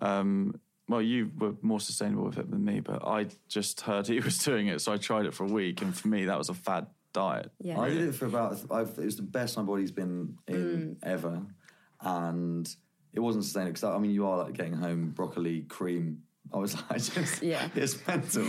[0.00, 0.54] um,
[0.88, 4.38] well, you were more sustainable with it than me, but I just heard he was
[4.38, 6.54] doing it, so I tried it for a week, and for me, that was a
[6.54, 7.50] fad diet.
[7.60, 7.80] Yeah.
[7.80, 8.58] I did it for about.
[8.70, 11.42] I've, it was the best my body's been in ever,
[12.00, 12.68] and
[13.14, 16.22] it wasn't sustainable because I mean you are like getting home broccoli cream.
[16.52, 17.68] I was like, just Yeah.
[17.74, 18.44] it's mental,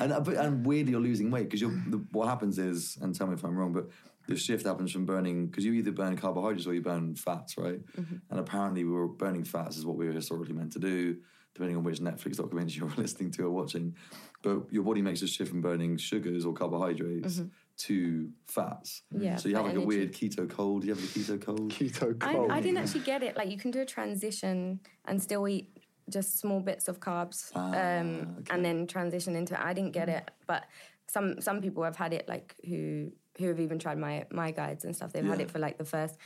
[0.00, 1.78] and uh, but, and weirdly you're losing weight because you're.
[1.88, 3.90] The, what happens is, and tell me if I'm wrong, but
[4.28, 7.80] the shift happens from burning because you either burn carbohydrates or you burn fats, right?
[7.96, 11.18] And apparently, we were burning fats is what we were historically meant to do,
[11.56, 13.96] depending on which Netflix documentary you're listening to or watching.
[14.42, 17.40] But your body makes a shift from burning sugars or carbohydrates
[17.78, 19.02] to fats.
[19.10, 20.82] Yeah, So you have for like a weird keto cold.
[20.82, 21.72] Do you have the keto cold?
[21.72, 23.36] Keto I, I didn't actually get it.
[23.36, 25.70] Like you can do a transition and still eat
[26.10, 29.60] just small bits of carbs, Ah, um, and then transition into it.
[29.60, 30.64] I didn't get it, but
[31.08, 34.84] some some people have had it like who who have even tried my my guides
[34.84, 35.12] and stuff.
[35.12, 36.16] They've had it for like the first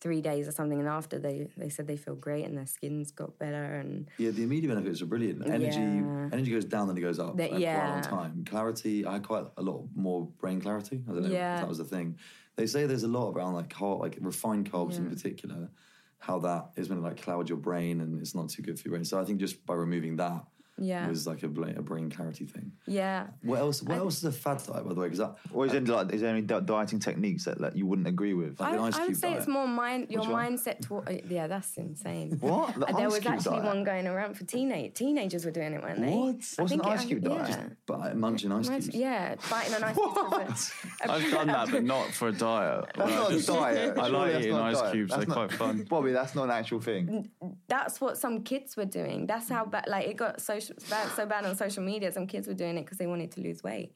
[0.00, 3.10] three days or something, and after they they said they feel great and their skin's
[3.10, 5.46] got better and Yeah, the immediate benefits are brilliant.
[5.46, 6.28] Energy, Yeah.
[6.32, 7.36] energy goes down, then it goes up.
[7.36, 8.00] That- like, quite a long yeah.
[8.02, 8.44] time.
[8.44, 11.02] Clarity, I had quite a lot more brain clarity.
[11.08, 11.54] I don't know Yeah.
[11.54, 12.18] if that was the thing.
[12.56, 15.70] They say there's a lot around like car, like refined carbs in particular,
[16.18, 18.88] how that is going to like cloud your brain and it's not too good for
[18.88, 19.04] your brain.
[19.04, 20.44] So I think just by removing that
[20.78, 22.72] yeah, It was like a, bla- a brain clarity thing.
[22.86, 23.28] yeah.
[23.42, 23.82] What else?
[23.82, 25.08] What else is a fad diet, by the way?
[25.08, 27.86] Because Or is, uh, there, like, is there any di- dieting techniques that like, you
[27.86, 28.60] wouldn't agree with?
[28.60, 29.38] Like I, an ice I would say diet.
[29.40, 30.86] it's more mind your Which mindset.
[30.88, 32.36] To, uh, yeah, that's insane.
[32.40, 32.74] What?
[32.78, 33.64] The uh, there ice was cube actually diet?
[33.74, 36.12] one going around for teenage teenagers were doing it, weren't they?
[36.12, 36.28] What?
[36.28, 37.48] I What's an think ice cube diet?
[37.48, 37.68] Yeah.
[37.86, 38.94] but munching ice cubes.
[38.94, 40.90] Yeah, biting an ice cube.
[41.08, 42.84] I've done that, but not for a diet.
[42.96, 43.42] That's not a
[43.74, 43.98] diet.
[43.98, 45.84] I like eating ice cubes; That's they're quite fun.
[45.88, 47.30] Bobbie, that's not an actual thing.
[47.68, 49.26] That's what some kids were doing.
[49.26, 49.84] That's how bad.
[49.88, 52.12] Like it got social bad, so bad on social media.
[52.12, 53.92] Some kids were doing it because they wanted to lose weight.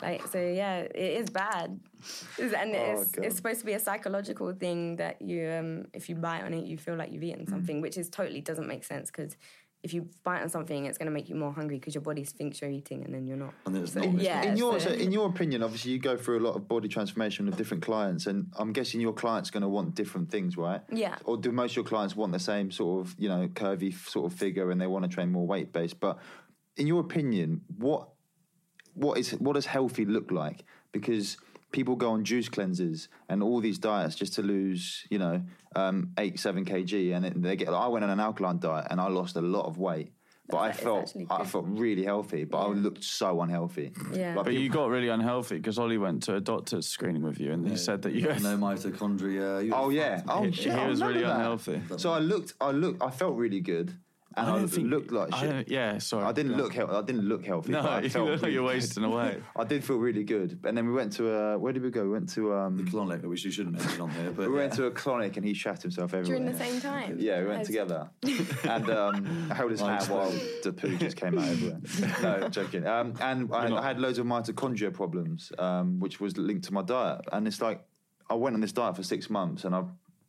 [0.00, 1.78] Like so, yeah, it is bad,
[2.38, 3.24] It's- and it's, God.
[3.26, 6.64] it's supposed to be a psychological thing that you, um, if you bite on it,
[6.64, 9.36] you feel like you've eaten something, which is totally doesn't make sense because
[9.82, 12.22] if you bite on something, it's going to make you more hungry because your body
[12.24, 13.52] thinks you're eating and then you're not.
[13.66, 14.20] And then it's So, not.
[14.20, 16.68] Yeah, in your so- so in your opinion, obviously you go through a lot of
[16.68, 20.56] body transformation with different clients, and I'm guessing your clients going to want different things,
[20.56, 20.82] right?
[20.92, 21.16] Yeah.
[21.24, 24.30] Or do most of your clients want the same sort of you know curvy sort
[24.32, 25.98] of figure, and they want to train more weight based?
[25.98, 26.18] But
[26.76, 28.08] in your opinion, what
[28.94, 30.64] what is what does healthy look like?
[30.92, 31.38] Because
[31.72, 35.42] people go on juice cleanses and all these diets just to lose, you know,
[35.74, 37.68] um, eight seven kg, and it, they get.
[37.70, 40.12] I went on an alkaline diet and I lost a lot of weight.
[40.48, 43.92] But I felt I felt really healthy, but I looked so unhealthy.
[44.12, 44.34] Yeah.
[44.34, 47.52] Like But you got really unhealthy because Ollie went to a doctor's screening with you,
[47.52, 48.26] and he said that you.
[48.26, 49.70] got no mitochondria.
[49.72, 50.22] Oh yeah.
[50.28, 50.78] Oh He- shit.
[50.78, 51.80] he was really unhealthy.
[51.96, 52.54] So I looked.
[52.60, 53.02] I looked.
[53.02, 53.94] I felt really good,
[54.36, 55.50] and I, don't think- looked like I shit.
[55.50, 56.24] don't- yeah, sorry.
[56.24, 56.72] I didn't Go look.
[56.74, 57.72] He- I didn't look healthy.
[57.72, 59.42] No, but I you look like really you're wasting away.
[59.56, 62.02] I did feel really good, and then we went to uh, where did we go?
[62.04, 64.72] We went to um, The Clonic, which you shouldn't mention on here, but we went
[64.74, 66.38] to a clinic, and he shat himself everywhere.
[66.38, 67.16] During the same time.
[67.18, 68.10] Yeah, we went As- together,
[68.64, 70.30] and um, I held his hand while
[70.62, 71.80] the poo just came out everywhere.
[72.22, 72.86] No, joking.
[72.86, 76.82] Um, and I, I had loads of mitochondria problems, um, which was linked to my
[76.82, 77.22] diet.
[77.32, 77.84] And it's like
[78.30, 79.82] I went on this diet for six months, and I,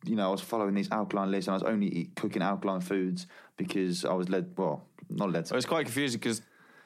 [0.04, 2.80] you know, I was following these alkaline lists, and I was only eat, cooking alkaline
[2.80, 4.52] foods because I was led.
[4.56, 5.44] Well, not led.
[5.44, 6.42] It was quite confusing because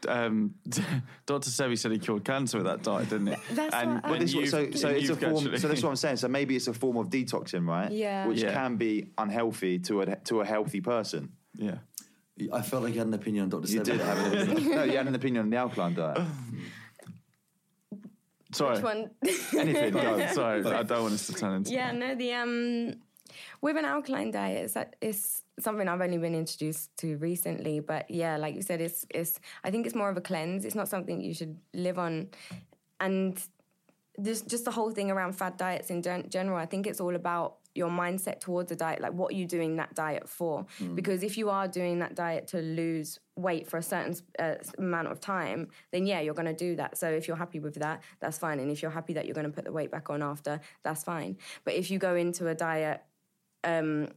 [0.09, 0.55] um,
[1.27, 1.51] Dr.
[1.51, 3.35] Sebi said he cured cancer with that diet, didn't he?
[3.55, 5.35] That's and what I- This, you've- so, so it's a form.
[5.37, 6.17] actually- So that's what I'm saying.
[6.17, 7.91] So maybe it's a form of detoxing, right?
[7.91, 8.27] Yeah.
[8.27, 8.53] Which Yeah.
[8.53, 11.33] can be unhealthy to a to a healthy person.
[11.55, 11.79] yeah.
[12.53, 13.67] I felt like you had an opinion on Dr.
[13.73, 13.85] You Sebi.
[13.85, 14.71] did have an opinion.
[14.71, 16.19] no, you had an opinion on the alkaline diet.
[18.53, 18.77] Sorry.
[18.77, 19.11] Which one?
[19.59, 20.27] Anything, go.
[20.33, 21.71] Sorry, I don't want us to turn into.
[21.73, 22.95] yeah, no, the um,
[23.61, 27.81] with an alkaline diet, it's, that- it's something I've only been introduced to recently.
[27.81, 29.41] But yeah, like you said, it's it's.
[29.65, 30.65] I think it's more of a cleanse.
[30.65, 32.29] It's not something you should live on,
[33.01, 33.41] and
[34.17, 36.59] there's just the whole thing around fad diets in gen- general.
[36.59, 39.01] I think it's all about your mindset towards a diet.
[39.01, 40.67] Like, what are you doing that diet for?
[40.97, 45.07] Because if you are doing that diet to lose weight for a certain uh, amount
[45.07, 46.99] of time, then yeah, you're going to do that.
[46.99, 48.59] So if you're happy with that, that's fine.
[48.59, 51.05] And if you're happy that you're going to put the weight back on after, that's
[51.05, 51.37] fine.
[51.65, 53.03] But if you go into a diet
[53.65, 54.09] um,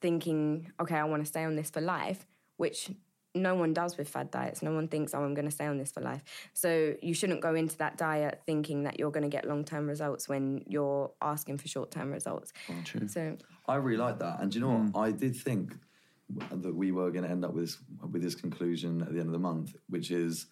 [0.00, 2.90] thinking, okay, I want to stay on this for life, which
[3.34, 4.62] no one does with fad diets.
[4.62, 6.22] No one thinks, oh, I'm going to stay on this for life.
[6.54, 9.86] So you shouldn't go into that diet thinking that you're going to get long term
[9.86, 12.52] results when you're asking for short term results.
[12.84, 13.06] True.
[13.08, 13.36] So
[13.68, 14.40] I really like that.
[14.40, 15.00] And do you know what?
[15.00, 15.74] I did think
[16.50, 17.78] that we were going to end up with this,
[18.10, 20.46] with this conclusion at the end of the month, which is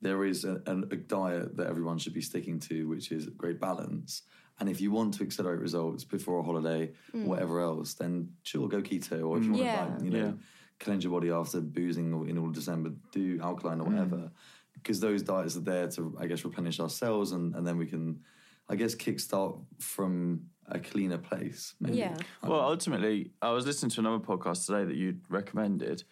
[0.00, 3.60] there is a, a, a diet that everyone should be sticking to, which is great
[3.60, 4.22] balance.
[4.60, 8.68] And if you want to accelerate results before a holiday, or whatever else, then sure,
[8.68, 9.26] go keto.
[9.26, 9.66] Or if you want hmm.
[9.66, 9.84] Yeah.
[9.84, 10.32] to, like, you know, Yeah.
[10.80, 13.94] cleanse your body after boozing in all of December, do alkaline or hmm.
[13.94, 14.32] whatever.
[14.74, 17.86] Because those diets are there to, I guess, replenish our cells, and, and then we
[17.86, 18.20] can,
[18.68, 21.74] I guess, kickstart from a cleaner place.
[21.80, 21.98] Maybe.
[21.98, 22.16] Yeah.
[22.42, 26.04] I Well, ultimately, I was listening to another podcast today that you recommended,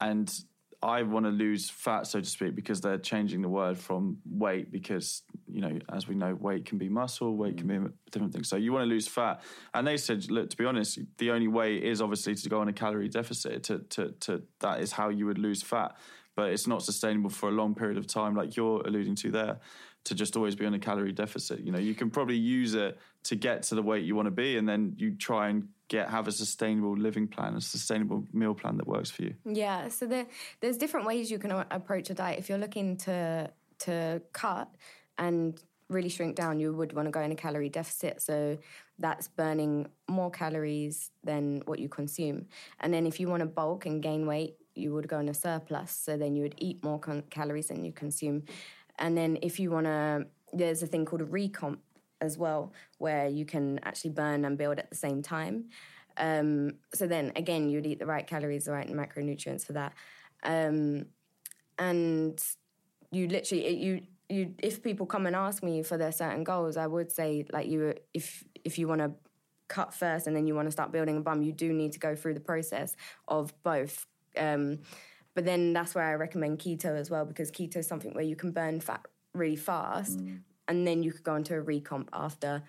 [0.00, 0.32] and
[0.84, 4.70] I want to lose fat, so to speak, because they're changing the word from weight
[4.70, 7.92] because, you know, as we know, weight can be muscle, weight can be mm.
[8.10, 8.48] different things.
[8.48, 9.40] So you want to lose fat.
[9.72, 12.68] And they said, look, to be honest, the only way is obviously to go on
[12.68, 13.62] a calorie deficit.
[13.64, 15.96] To, to, to That is how you would lose fat.
[16.36, 19.60] But it's not sustainable for a long period of time, like you're alluding to there,
[20.04, 21.60] to just always be on a calorie deficit.
[21.60, 24.32] You know, you can probably use it to get to the weight you want to
[24.32, 28.54] be, and then you try and get have a sustainable living plan, a sustainable meal
[28.54, 29.34] plan that works for you.
[29.44, 30.26] Yeah, so there,
[30.60, 32.38] there's different ways you can approach a diet.
[32.38, 34.68] If you're looking to to cut
[35.18, 38.22] and really shrink down, you would want to go in a calorie deficit.
[38.22, 38.58] So
[38.98, 42.46] that's burning more calories than what you consume.
[42.80, 45.34] And then if you want to bulk and gain weight, you would go in a
[45.34, 45.92] surplus.
[45.92, 48.44] So then you would eat more con- calories than you consume.
[48.98, 51.78] And then if you want to, there's a thing called a recomp
[52.24, 55.66] as well, where you can actually burn and build at the same time.
[56.16, 59.92] Um, so then again, you'd eat the right calories, the right macronutrients for that.
[60.42, 61.06] Um,
[61.78, 62.42] and
[63.10, 66.86] you literally you you if people come and ask me for their certain goals, I
[66.86, 69.12] would say like you if if you want to
[69.68, 71.98] cut first and then you want to start building a bum, you do need to
[71.98, 72.94] go through the process
[73.28, 74.06] of both.
[74.36, 74.80] Um,
[75.34, 78.36] but then that's where I recommend keto as well because keto is something where you
[78.36, 80.20] can burn fat really fast,
[80.68, 82.62] and then you could go into a recomp after.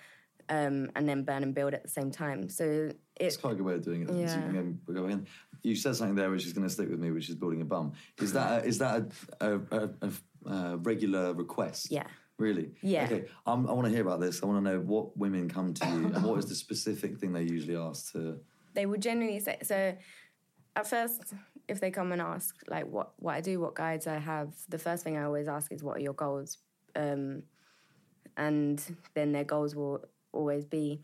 [0.47, 2.49] Um, and then burn and build at the same time.
[2.49, 4.10] So It's quite a good way of doing it.
[4.10, 4.51] So you, Yeah.
[4.51, 5.25] can
[5.63, 7.65] you said something there which is going to stick with me, which is building a
[7.65, 7.93] bum.
[8.21, 10.12] Is that a, is that a, a,
[10.45, 11.89] a, regular request?
[11.89, 12.05] Yeah.
[12.38, 12.73] Really?
[12.84, 13.05] Yeah.
[13.05, 13.25] Okay.
[13.47, 14.43] Um, I want to hear about this.
[14.43, 17.34] I want to know what women come to you and what is the specific thing
[17.34, 18.39] they usually ask to.
[18.75, 19.95] they would generally say so
[20.75, 21.34] at first
[21.67, 24.77] if they come and ask like what what i do what guides i have the
[24.77, 26.58] first thing i always ask is what are your goals
[26.97, 27.41] um,
[28.38, 28.82] and
[29.13, 31.02] then their goals will always be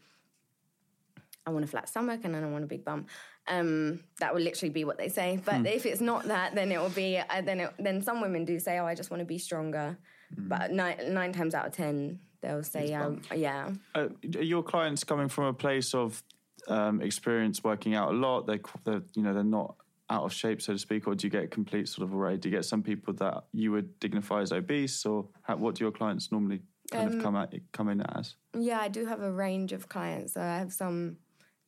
[1.46, 3.06] i want a flat stomach and then i want a big bum.
[3.48, 5.41] Um, that will literally be what they say.
[5.44, 8.46] But if it's not that then it will be uh, then it, then some women
[8.46, 9.98] do say oh i just want to be stronger.
[10.38, 13.72] But nine, nine times out of ten they'll say um, yeah.
[13.96, 16.22] Uh, are your clients coming from a place of
[16.67, 18.48] um, experience working out a lot?
[18.48, 19.76] They're, they're, you know, they're not
[20.10, 22.36] out of shape, so to speak, or do you get a complete sort of array?
[22.36, 25.84] Do you get some people that you would dignify as obese, or how, what do
[25.84, 28.36] your clients normally kind of come um, at come in as?
[28.58, 30.34] Yeah, I do have a range of clients.
[30.34, 31.17] So I have some,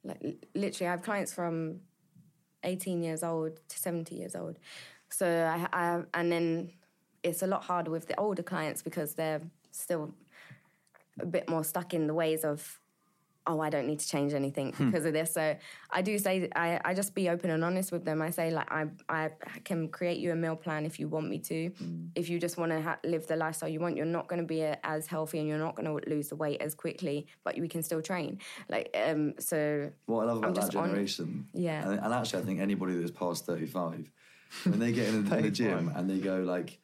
[0.04, 1.80] like literally, I have clients from
[2.64, 4.60] 18 years old to 70 years old.
[5.10, 6.72] So I, I and then
[7.24, 10.14] it's a lot harder with the older clients because they're still
[11.20, 12.80] a bit more stuck in the ways of
[13.48, 14.90] oh i don't need to change anything hmm.
[14.90, 15.34] because of this.
[15.34, 15.56] So
[15.92, 18.22] i do say I, I just be open and honest with them.
[18.22, 19.30] I say like i, I
[19.64, 21.70] can create you a meal plan if you want me to.
[21.70, 22.06] Hmm.
[22.16, 24.48] If you just want to ha- live the lifestyle you want you're not going to
[24.48, 27.58] be a, as healthy and you're not going to lose the weight as quickly but
[27.60, 28.40] we can still train.
[28.70, 31.90] Like um so What I love about that just on- generation, Yeah.
[31.90, 34.10] and, and actually, I think anybody that's past thirty-five,
[34.66, 36.80] when they get in the, in the gym and they go like,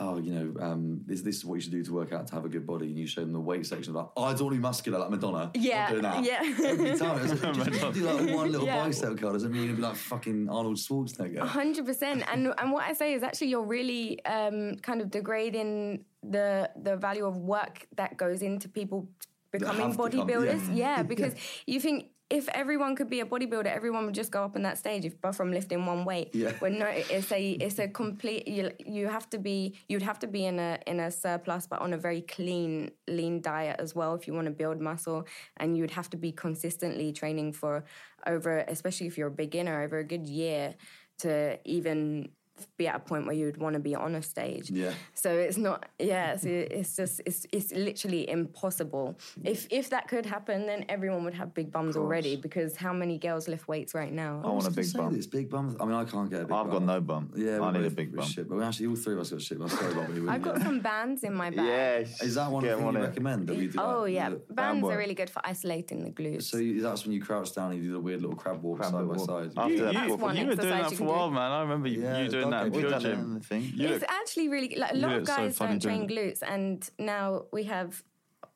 [0.00, 2.34] oh, you know, um, this, this is what you should do to work out to
[2.34, 4.32] have a good body, and you show them the weight section, of like, oh, I
[4.32, 5.50] don't want to be muscular like Madonna.
[5.54, 6.24] I'm Yeah, doing that.
[6.24, 6.40] yeah.
[6.64, 7.18] Every time.
[7.30, 8.84] It's like, just because you do like one little Yeah.
[8.84, 11.40] bicep curl doesn't mean you're gonna be like fucking Arnold Schwarzenegger.
[11.40, 12.22] hundred percent.
[12.32, 16.96] And and what I say is actually you're really um, kind of degrading the the
[16.96, 19.08] value of work that goes into people
[19.50, 20.68] becoming have to come, bodybuilders.
[20.68, 20.96] yeah.
[20.98, 21.02] yeah.
[21.02, 21.34] because
[21.66, 24.76] you think if everyone could be a bodybuilder, everyone would just go up on that
[24.76, 26.34] stage if, but from lifting one weight.
[26.34, 26.52] Yeah.
[26.58, 28.46] When no, it's a it's a complete.
[28.46, 31.80] You, you have to be you'd have to be in a in a surplus, but
[31.80, 35.76] on a very clean lean diet as well if you want to build muscle, and
[35.76, 37.84] you would have to be consistently training for
[38.26, 40.74] over, especially if you're a beginner, over a good year
[41.20, 42.28] to even
[42.76, 44.70] be at a point where you would want to be on a stage.
[44.70, 44.92] Yeah.
[45.14, 46.36] So it's not, yeah.
[46.36, 49.18] So it's just, it's it's literally impossible.
[49.40, 49.48] Mm.
[49.48, 52.36] If if that could happen, then everyone would have big bums already.
[52.36, 54.40] Because how many girls lift weights right now?
[54.44, 55.14] I, want a big bum.
[55.14, 55.76] This big bum.
[55.80, 56.42] I mean, I can't get.
[56.42, 56.70] a big I've bum.
[56.70, 57.32] got no bum.
[57.36, 58.26] Yeah, I we need a big bum.
[58.26, 59.58] Shit, but actually, all three of us got shit.
[59.58, 59.78] bums.
[59.78, 60.28] Sorry, Bobbie.
[60.28, 61.66] I've got some bands in my bag.
[61.66, 62.22] Yes.
[62.22, 63.02] Is that one Get thing you in.
[63.02, 63.78] recommend that we do?
[63.80, 64.94] Oh like, yeah, the- bands work.
[64.94, 66.44] are really good for isolating the glutes.
[66.44, 68.78] So you, that's when you crouch down and you do the weird little crab walk
[68.78, 69.52] Crab side by side.
[69.56, 71.50] After You, that, you, That's one you were doing that for a while, man.
[71.50, 73.20] I remember you, Yeah, you doing that in okay, We've Pure Gym.
[73.20, 73.72] in the thing.
[73.74, 76.88] You it's look- actually really like a lot of guys funny don't train glutes, and
[76.98, 78.02] now we have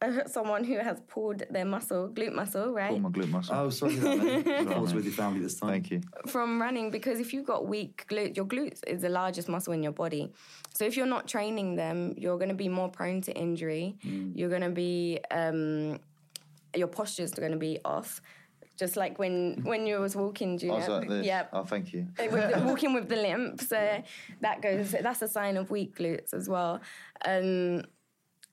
[0.02, 2.90] uh, someone who has pulled their muscle, glute muscle, right?
[2.90, 3.54] Pull my glute muscle.
[3.54, 4.68] Oh, sorry that.
[4.68, 5.70] I was with your family this time.
[5.70, 6.00] Thank you.
[6.26, 9.82] from running because if you've got weak glutes, your glutes is the largest muscle in
[9.82, 10.32] your body.
[10.74, 13.96] So if you're not training them, you're going to be more prone to injury.
[14.04, 14.32] Mm.
[14.34, 16.00] You're going to be um,
[16.74, 18.20] your posture's going to be off.
[18.82, 20.74] Just like when when you was walking, I Junior.
[20.76, 21.24] was like this.
[21.24, 21.46] Yeah.
[21.52, 22.08] Oh, thank you.
[22.18, 24.02] with the, walking with the limp, so
[24.40, 24.90] that goes.
[25.06, 26.80] That's a sign of weak glutes as well,
[27.24, 27.84] um,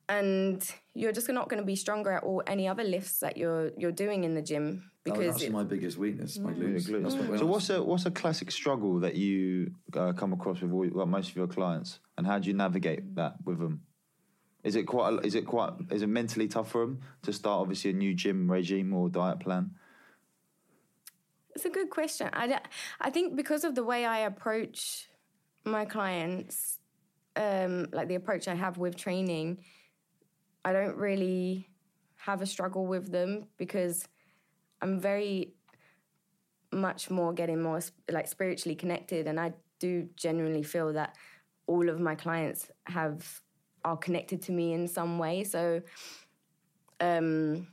[0.07, 3.71] and you're just not going to be stronger at all any other lifts that you're
[3.75, 6.57] you're doing in the gym That was because actually it- my biggest weakness, my Yeah,
[6.63, 6.87] glutes.
[6.89, 7.03] glutes.
[7.03, 10.71] That's what- So what's a what's a classic struggle that you uh, come across with
[10.71, 13.81] all, well, most of your clients, and how do you navigate that with them?
[14.63, 15.25] Is it quite?
[15.25, 15.73] Is it quite?
[15.89, 19.39] Is it mentally tough for them to start obviously a new gym regime or diet
[19.39, 19.71] plan?
[21.55, 22.29] It's a good question.
[22.33, 22.59] I,
[23.01, 25.09] I think because of the way I approach
[25.65, 26.79] my clients,
[27.35, 29.63] um, like the approach I have with training,
[30.63, 31.69] I don't really
[32.17, 34.07] have a struggle with them because
[34.81, 35.53] I'm very
[36.71, 37.79] much more getting more
[38.12, 41.15] like spiritually connected, and I do genuinely feel that
[41.67, 43.41] all of my clients have
[43.85, 45.43] are connected to me in some way.
[45.43, 45.81] So,
[46.99, 47.67] um,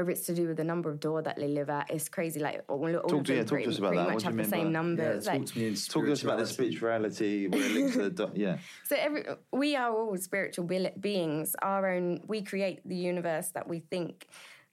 [0.00, 2.40] whether it's to do with the number of door that they live at, it's crazy.
[2.40, 4.06] Like all, all Talk of to- them yeah, talk to pretty, us about pretty that.
[4.06, 5.24] What much you have the mean same by- yeah, numbers.
[5.26, 8.32] talk to me Talk to us about the spirituality where it links to the di-
[8.40, 8.58] yeah.
[8.84, 10.64] so every we are all spiritual
[11.00, 11.54] beings.
[11.62, 14.26] Our own, we create the universe that we think.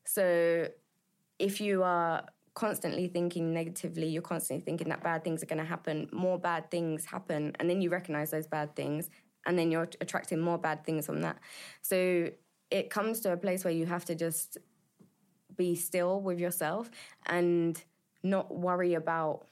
[0.05, 0.69] So
[1.39, 2.23] if you are
[2.55, 6.09] constantly thinking negatively, you're constantly thinking that bad things are going to happen.
[6.11, 9.09] More bad things happen, and then you recognize those bad things,
[9.45, 11.37] and then you're attracting more bad things from that.
[11.81, 12.29] So
[12.71, 14.57] it comes to a place where you have to just
[15.57, 16.89] be still with yourself
[17.25, 17.83] and
[18.23, 19.47] not worry about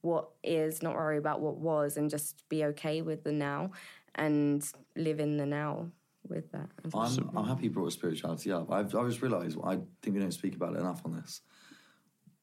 [0.00, 3.70] what is, not worry about what was, and just be okay with the now
[4.14, 5.90] and live in the now
[6.28, 6.68] with that.
[6.94, 8.70] I'm, I'm happy you brought spirituality up.
[8.70, 11.40] I've, I just realised I think we don't speak about it enough on this.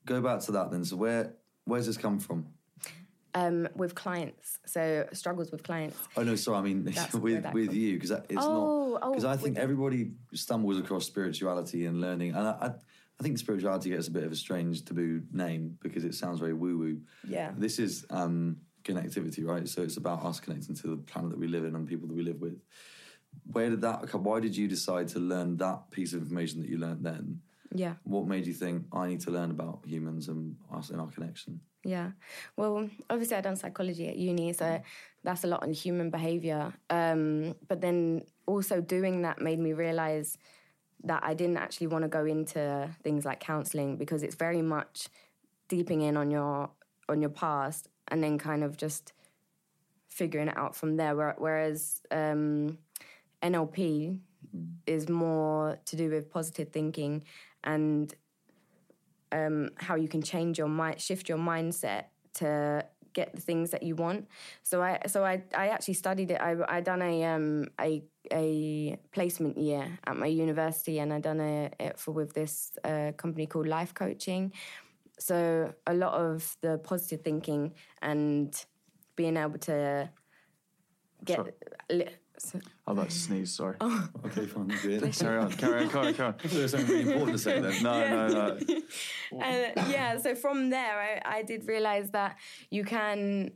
[0.06, 0.86] Go back to that then.
[0.86, 1.34] So where
[1.66, 2.48] where's this come from?
[3.34, 5.98] Um, with clients, so struggles with clients.
[6.16, 6.58] Oh no, sorry.
[6.58, 10.80] I mean with with you because it's Oh, not oh, because I think everybody stumbles
[10.80, 12.72] across spirituality and learning, and I, I
[13.20, 16.54] I think spirituality gets a bit of a strange taboo name because it sounds very
[16.54, 17.02] woo woo.
[17.28, 17.52] Yeah.
[17.58, 19.68] This is um, connectivity, right?
[19.68, 22.14] So it's about us connecting to the planet that we live in and people that
[22.16, 22.60] we live with.
[23.52, 24.08] Where did that?
[24.08, 27.42] come- Why did you decide to learn that piece of information that you learned then?
[27.74, 27.96] Yeah.
[28.04, 31.60] What made you think I need to learn about humans and us and our connection?
[31.84, 32.12] Yeah.
[32.56, 34.82] Well, obviously, I done psychology at uni, so
[35.24, 36.74] that's a lot on human behavior.
[36.90, 40.38] Um, but then also doing that made me realize
[41.08, 45.08] that I didn't actually want to go into things like counseling because it's very much
[45.68, 46.70] deeping in on your
[47.10, 49.14] on your past and then kind of just
[50.08, 51.16] figuring it out from there.
[51.38, 52.78] Whereas um,
[53.42, 54.20] NLP
[54.86, 57.24] is more to do with positive thinking
[57.64, 58.14] and
[59.32, 62.86] um, how you can change your mind, shift your mindset to
[63.18, 64.22] get the things that you want.
[64.70, 66.40] So I, so I, I actually studied it.
[66.50, 68.46] I, I done a, um, a, a
[69.12, 72.54] placement year at my university, and I done a, it for with this
[72.84, 74.54] uh, company called Life Coaching.
[75.20, 78.54] So a lot of the positive thinking and
[79.16, 80.10] being able to
[81.26, 81.40] get.
[81.90, 83.54] Li- so- I was about to sneeze.
[83.54, 83.76] Sorry.
[83.82, 84.10] Oh.
[84.26, 84.68] Okay, fine.
[84.82, 85.02] Good.
[85.14, 85.52] Carry on.
[85.52, 85.90] Carry on.
[85.90, 86.14] Carry on.
[86.14, 86.36] Carry on.
[86.44, 87.84] There's something really important to say then.
[87.84, 89.42] No, no, no.
[89.42, 92.38] and yeah, so from there, I, I did realize that
[92.70, 93.52] you can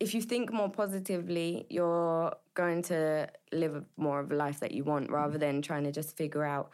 [0.00, 4.82] if you think more positively, you're going to live more of a life that you
[4.84, 6.70] want rather than trying to just figure out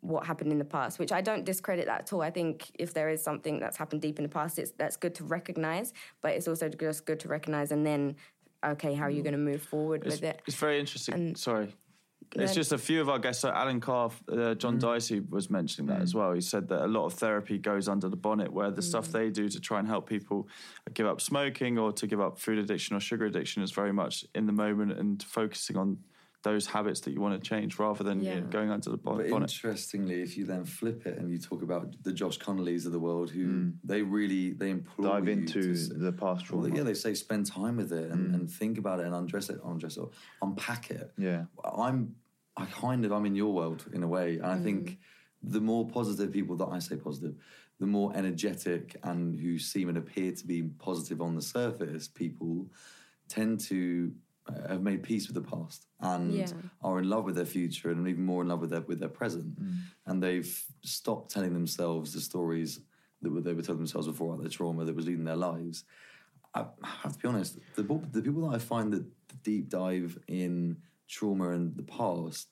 [0.00, 2.22] what happened in the past, which I don't discredit that at all.
[2.22, 5.14] I think if there is something that's happened deep in the past, it's that's good
[5.16, 8.16] to recognize, but it's also just good to recognize and then
[8.72, 10.42] okay, how are you going to move forward It's, with it?
[10.46, 11.14] it's very interesting.
[11.14, 11.74] And- Sorry.
[12.34, 13.42] It's just a few of our guests.
[13.42, 14.80] So Allen Carr, uh, John Mm.
[14.80, 16.32] Dicey was mentioning that as well.
[16.32, 18.84] He said that a lot of therapy goes under the bonnet, where the Mm.
[18.84, 20.48] stuff they do to try and help people
[20.92, 24.24] give up smoking or to give up food addiction or sugar addiction is very much
[24.34, 25.98] in the moment and focusing on
[26.46, 29.16] those habits that you want to change rather than you know, going under the bon-
[29.16, 32.92] But interestingly, if you then flip it and you talk about the Josh Connollys of
[32.92, 33.70] the world, who hmm.
[33.82, 36.68] they really they implore Dive you into to the past trauma.
[36.68, 38.34] Well, yeah, they say spend time with it and, hmm.
[38.34, 40.04] and think about it and undress it, undress it,
[40.40, 41.10] unpack it.
[41.18, 41.46] Yeah.
[41.64, 42.14] I'm,
[42.56, 44.96] I kind of, I'm in your world in a way, and I think mm.
[45.42, 47.34] the more positive people that I say positive,
[47.80, 52.68] the more energetic and who seem and appear to be positive on the surface, people
[53.28, 54.12] tend to
[54.68, 56.46] have made peace with the past and Yeah.
[56.82, 59.08] are in love with their future and even more in love with their with their
[59.08, 59.78] present, mm.
[60.06, 62.80] and they've stopped telling themselves the stories
[63.22, 65.84] that they were telling themselves before about their trauma that was leading their lives.
[66.54, 70.18] I have to be honest, the, the people that I find that the deep dive
[70.26, 70.78] in
[71.08, 72.48] trauma and the past,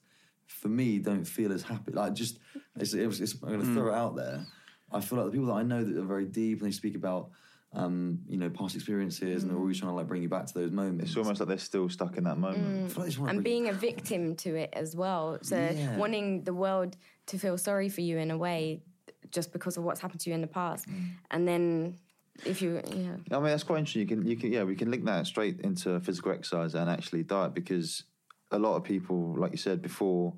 [0.47, 1.93] for me, don't feel as happy.
[1.93, 2.39] Like, just,
[2.77, 3.75] it's, it's, it's, I'm going to mm.
[3.75, 4.47] throw it out there.
[4.93, 6.97] I feel like the people that I know that are very deep and they speak
[6.97, 7.31] about,
[7.75, 9.81] um, you know, past experiences and they're always mm.
[9.81, 11.11] trying to like bring you back to those moments.
[11.11, 12.63] It's almost like they're still stuck in that moment.
[12.63, 12.85] Mm.
[12.85, 15.39] I feel like they just wanna and bring- being a victim to it as well.
[15.43, 15.97] So Yeah.
[15.97, 16.97] wanting the world
[17.27, 18.83] to feel sorry for you in a way,
[19.31, 21.11] just because of what's happened to you in the past, mm.
[21.31, 21.99] and then
[22.45, 24.03] if you yeah I mean, that's quite interesting.
[24.03, 27.23] You can, you can, yeah, we can link that straight into physical exercise and actually
[27.23, 28.05] diet because
[28.51, 30.35] a lot of people, like you said before,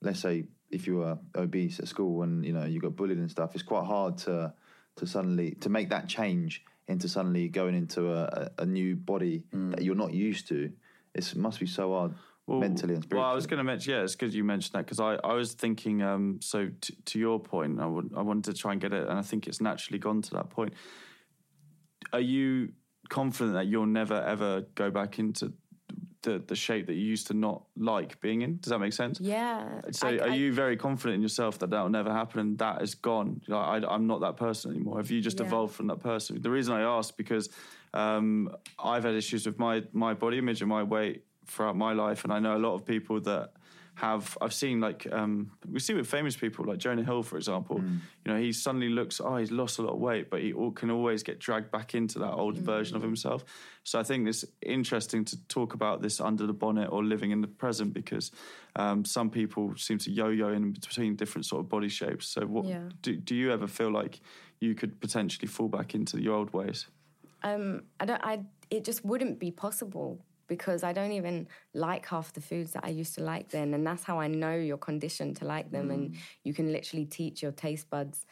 [0.00, 3.30] let's say if you were obese at school and you know you got bullied and
[3.30, 4.52] stuff, it's quite hard to
[4.96, 9.82] to suddenly to make that change into suddenly going into a, a, new body that
[9.82, 10.70] you're not used to.
[11.14, 12.14] It's, it must be so hard
[12.48, 13.22] mentally and spiritually.
[13.22, 15.34] Well, I was going to mention, yeah, it's good you mentioned that because I, I
[15.34, 18.80] was thinking, um, so t- to your point, I, would, I wanted to try and
[18.80, 20.74] get it, and I think it's naturally gone to that point.
[22.12, 22.72] Are you
[23.08, 25.52] confident that you'll never ever go back into
[26.22, 28.58] the, the shape that you used to not like being in?
[28.60, 29.20] Does that make sense?
[29.20, 29.80] yeah.
[29.92, 32.58] So, I- are I- you very confident in yourself that that will never happen and
[32.58, 33.40] that is gone?
[33.48, 34.98] Like, I, am not that person anymore.
[34.98, 35.46] Have you just Yeah.
[35.46, 36.40] evolved from that person?
[36.40, 37.48] The reason I ask because
[37.94, 42.22] um, I've had issues with my my body image and my weight throughout my life,
[42.24, 43.52] and I know a lot of people that
[43.94, 44.36] have.
[44.40, 47.78] I've seen like um, we see with famous people like Jonah Hill, for example.
[47.78, 47.98] Mm.
[48.24, 50.70] You know, he suddenly looks, oh, he's lost a lot of weight, but he al-
[50.70, 52.96] can always get dragged back into that old version Mm.
[52.96, 53.44] of himself.
[53.84, 57.40] So I think it's interesting to talk about this under the bonnet or living in
[57.40, 58.30] the present because
[58.76, 62.26] um, some people seem to yo-yo in between different sort of body shapes.
[62.26, 62.88] So what Yeah.
[63.02, 64.20] do, do you ever feel like
[64.60, 66.86] you could potentially fall back into your old ways?
[67.42, 68.22] um, I don't.
[68.22, 70.20] I it just wouldn't be possible
[70.50, 73.86] because I don't even like half the foods that I used to like then, and
[73.86, 77.52] that's how I know you're conditioned to like them, and you can literally teach your
[77.52, 78.26] taste buds.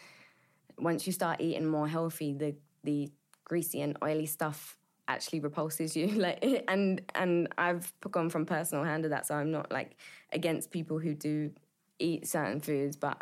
[0.77, 3.09] Once you start eating more healthy, the the
[3.45, 6.09] greasy and oily stuff actually repulses you.
[6.19, 9.97] Like and and I've gone from personal hand to that so I'm not like
[10.33, 11.53] against people who do
[12.01, 13.21] eat certain foods but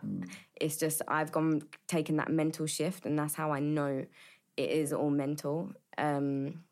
[0.56, 4.04] it's just I've gone taken that mental shift and that's how I know
[4.56, 5.72] it is all mental.
[5.98, 6.64] Um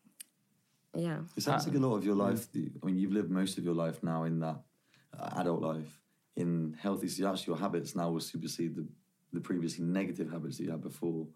[0.96, 2.48] yeah It sounds like a lot of your life.
[2.54, 4.58] I mean, you've lived most of your life now in that
[5.18, 6.00] uh, adult life
[6.36, 7.08] in healthy.
[7.08, 8.86] So actually, your habits now will supersede the,
[9.32, 11.26] the previously negative habits that you had before.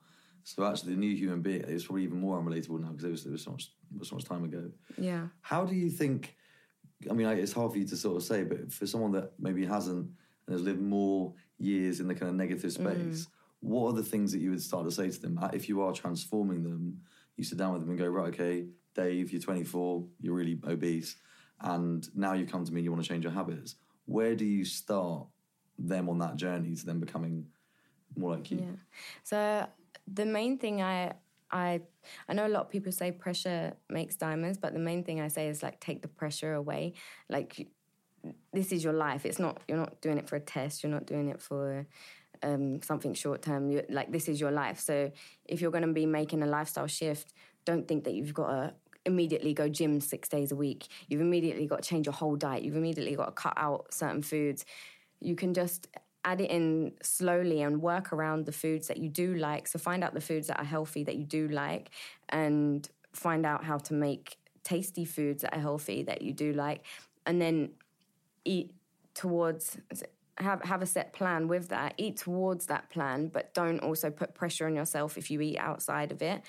[0.45, 3.27] So actually, the new human being is probably even more unrelatable now because it was,
[3.27, 4.71] it was so much it was so much time ago.
[4.97, 6.37] yeah How do you think?
[7.11, 9.33] I mean, like, it's hard for you to sort of say, but for someone that
[9.39, 10.11] maybe hasn't
[10.47, 13.29] and has lived more years in the kind of negative space,
[13.61, 15.81] what are the things that you would start to say to them Uh, if you
[15.83, 17.01] are transforming them?
[17.37, 18.67] You sit down with them and go, right, okay,
[18.99, 21.17] Dave, you're 24, you're really obese,
[21.61, 23.77] and now you come to me and you want to change your habits.
[24.07, 25.27] Where do you start
[25.79, 27.47] them on that journey to them becoming
[28.17, 28.59] more like you?
[28.59, 28.77] Yeah.
[29.23, 29.67] So
[30.13, 31.13] the main thing I
[31.51, 31.83] I
[32.29, 35.29] I know a lot of people say pressure makes diamonds, but the main thing I
[35.29, 36.95] say is like take the pressure away.
[37.29, 37.69] Like
[38.53, 39.25] this is your life.
[39.25, 40.83] It's not you're not doing it for a test.
[40.83, 41.87] You're not doing it for
[42.43, 43.81] um, something short term.
[43.89, 44.81] Like this is your life.
[44.81, 45.13] So
[45.45, 47.33] if you're going to be making a lifestyle shift,
[47.65, 48.75] don't think that you've got to
[49.09, 50.87] immediately go gym six days a week.
[51.09, 52.63] You've immediately got to change your whole diet.
[52.63, 54.65] You've immediately got to cut out certain foods.
[55.21, 55.89] You can just
[56.25, 59.67] add it in slowly and work around the foods that you do like.
[59.67, 61.91] So find out the foods that are healthy that you do like
[62.29, 66.85] and find out how to make tasty foods that are healthy that you do like
[67.25, 67.71] and then
[68.45, 68.73] eat
[69.15, 69.79] towards
[70.37, 74.35] have have a set plan with that eat towards that plan but don't also put
[74.35, 76.43] pressure on yourself if you eat outside of it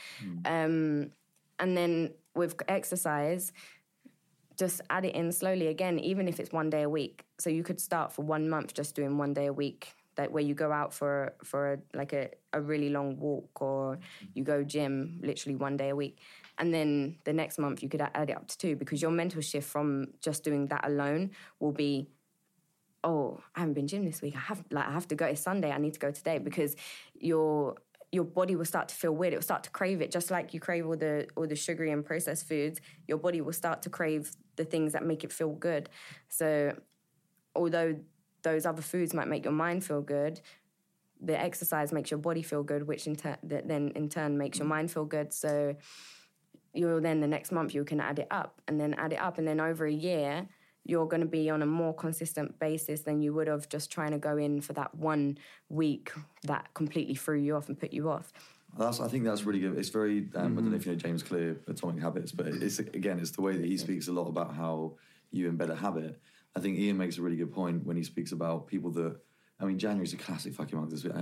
[0.45, 1.11] um
[1.59, 3.51] and then with exercise,
[4.57, 7.25] just add it in slowly again, even if it's one day a week.
[7.39, 9.93] So you could start for one month just doing one day a week.
[10.15, 13.99] That where you go out for for a, like a, a really long walk or
[14.33, 16.19] you go gym literally one day a week,
[16.57, 19.41] and then the next month you could add it up to two because your mental
[19.41, 21.31] shift from just doing that alone
[21.61, 22.09] will be
[23.03, 24.35] oh, I haven't been gym this week.
[24.35, 25.25] I have like I have to go.
[25.25, 25.71] It's Sunday.
[25.71, 26.75] I need to go today because
[27.13, 27.75] your
[28.11, 29.33] your body will start to feel weird.
[29.33, 31.91] It will start to crave it, just like you crave all the all the sugary
[31.91, 32.81] and processed foods.
[33.07, 35.89] Your body will start to crave the things that make it feel good.
[36.27, 36.75] So,
[37.55, 37.99] although
[38.41, 40.41] those other foods might make your mind feel good,
[41.21, 44.57] the exercise makes your body feel good, which in turn that then in turn makes
[44.57, 44.69] your mm.
[44.69, 45.31] mind feel good.
[45.31, 45.75] So,
[46.73, 49.37] you'll then the next month you can add it up and then add it up,
[49.37, 50.47] and then over a year
[50.85, 54.11] you're going to be on a more consistent basis than you would have just trying
[54.11, 55.37] to go in for that one
[55.69, 56.11] week
[56.43, 58.31] that completely threw you off and put you off.
[58.77, 59.77] That's, I think that's really good.
[59.77, 60.29] It's very.
[60.35, 63.31] Um, I don't know if you know James Clear, Atomic Habits, but it's again, it's
[63.31, 64.93] the way that he speaks a lot about how
[65.31, 66.21] you embed a habit.
[66.55, 69.17] I think Ian makes a really good point when he speaks about people that.
[69.59, 70.91] I mean, January's a classic fucking month.
[70.91, 71.13] This week.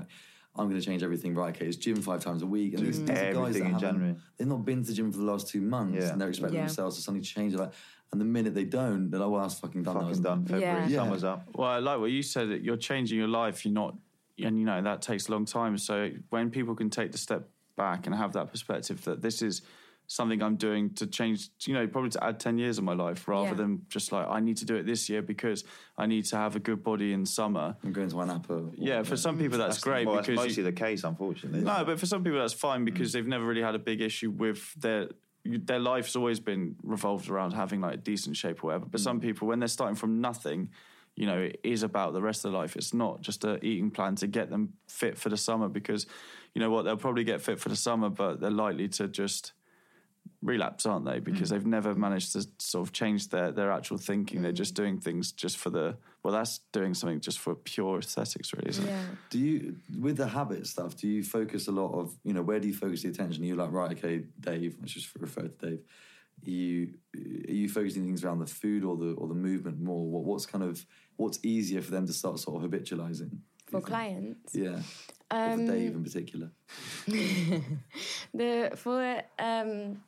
[0.59, 1.35] I'm going to change everything.
[1.35, 3.79] Right, okay, it's gym five times a week, and these, these are guys that in
[3.79, 4.15] January.
[4.37, 6.11] They've not been to the gym for the last two months, Yeah.
[6.11, 6.65] and they're expecting Yeah.
[6.65, 7.59] themselves to suddenly change it.
[7.59, 7.73] Like,
[8.11, 10.45] and the minute they don't, they're like, "Well, that's fucking done." now, Fucking isn't done.
[10.45, 11.03] February, Yeah.
[11.03, 11.47] summer's up.
[11.53, 13.65] Well, I like what you said that you're changing your life.
[13.65, 13.95] You're not,
[14.39, 15.77] and you know that takes a long time.
[15.77, 19.61] So when people can take the step back and have that perspective that this is
[20.09, 23.27] something I'm doing to change, you know, probably to add ten years of my life,
[23.27, 23.53] rather Yeah.
[23.55, 25.65] than just like I need to do it this year because
[25.97, 27.75] I need to have a good body in summer.
[27.83, 28.73] I'm going to Anapa.
[28.77, 31.59] Yeah, for some people that's, great well, that's because you- mostly the case, unfortunately.
[31.61, 33.13] no, but for some people that's fine because mm.
[33.13, 35.09] they've never really had a big issue with their
[35.47, 38.85] their life's always been revolved around having like a decent shape or whatever.
[38.85, 39.23] But some mm.
[39.23, 40.69] people, when they're starting from nothing,
[41.15, 42.75] you know, it is about the rest of their life.
[42.75, 46.05] It's not just a eating plan to get them fit for the summer because,
[46.53, 49.53] you know what, they'll probably get fit for the summer, but they're likely to just
[50.41, 51.19] relapse, aren't they?
[51.19, 51.55] Because hmm.
[51.55, 54.41] they've never managed to sort of change their their actual thinking.
[54.41, 54.55] They're hmm.
[54.55, 58.67] just doing things just for the well, that's doing something just for pure aesthetics, really,
[58.67, 58.91] isn't it?
[58.91, 59.05] Yeah.
[59.29, 62.59] Do you, with the habit stuff, do you focus a lot of, you know, where
[62.59, 63.45] do you focus the attention?
[63.45, 65.79] You're like, right, okay, Dave, let's just refer to Dave.
[66.45, 70.05] Are you, are you focusing things around the food or the or the movement more?
[70.05, 70.85] What, what's kind of,
[71.15, 73.37] what's easier for them to start sort of habitualizing?
[73.67, 74.81] For clients, Yeah.
[75.31, 76.51] or for um, Dave in particular.
[77.07, 80.01] the for um,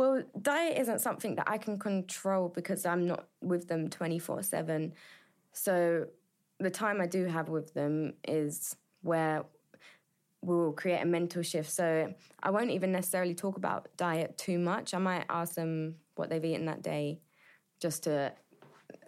[0.00, 4.42] well, diet isn't something that I can control because I'm not with them twenty four
[4.42, 4.94] seven.
[5.52, 6.06] So
[6.58, 9.44] the time I do have with them is where
[10.40, 11.70] we will create a mental shift.
[11.70, 14.94] So I won't even necessarily talk about diet too much.
[14.94, 17.20] I might ask them what they've eaten that day,
[17.78, 18.32] just to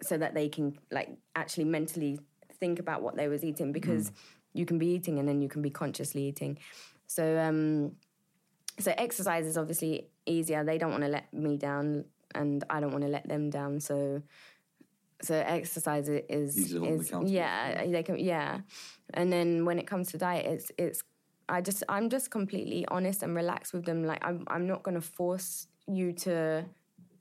[0.03, 2.19] so that they can like actually mentally
[2.59, 4.11] think about what they was eating because
[4.53, 6.59] you can be eating and then you can be consciously eating.
[7.07, 7.93] So um
[8.79, 10.63] so exercise is obviously easier.
[10.63, 13.79] They don't want to let me down and I don't want to let them down.
[13.79, 14.21] So
[15.21, 17.31] so exercise is Easy to hold them is accountable.
[17.31, 18.59] yeah, they can yeah.
[19.13, 21.03] And then when it comes to diet it's it's
[21.47, 24.03] I just I'm just completely honest and relaxed with them.
[24.05, 26.65] Like I'm I'm not gonna force you to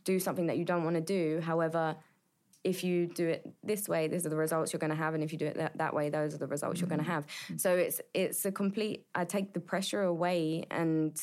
[0.05, 1.41] do something that you don't want to do.
[1.41, 1.97] However,
[2.65, 5.23] if you do it this way, these are the results you're going to have, and
[5.23, 7.15] if you do it that, that way, those are the results you're going to mm-hmm.
[7.15, 7.61] have.
[7.61, 9.07] So it's it's a complete.
[9.15, 11.21] I take the pressure away, and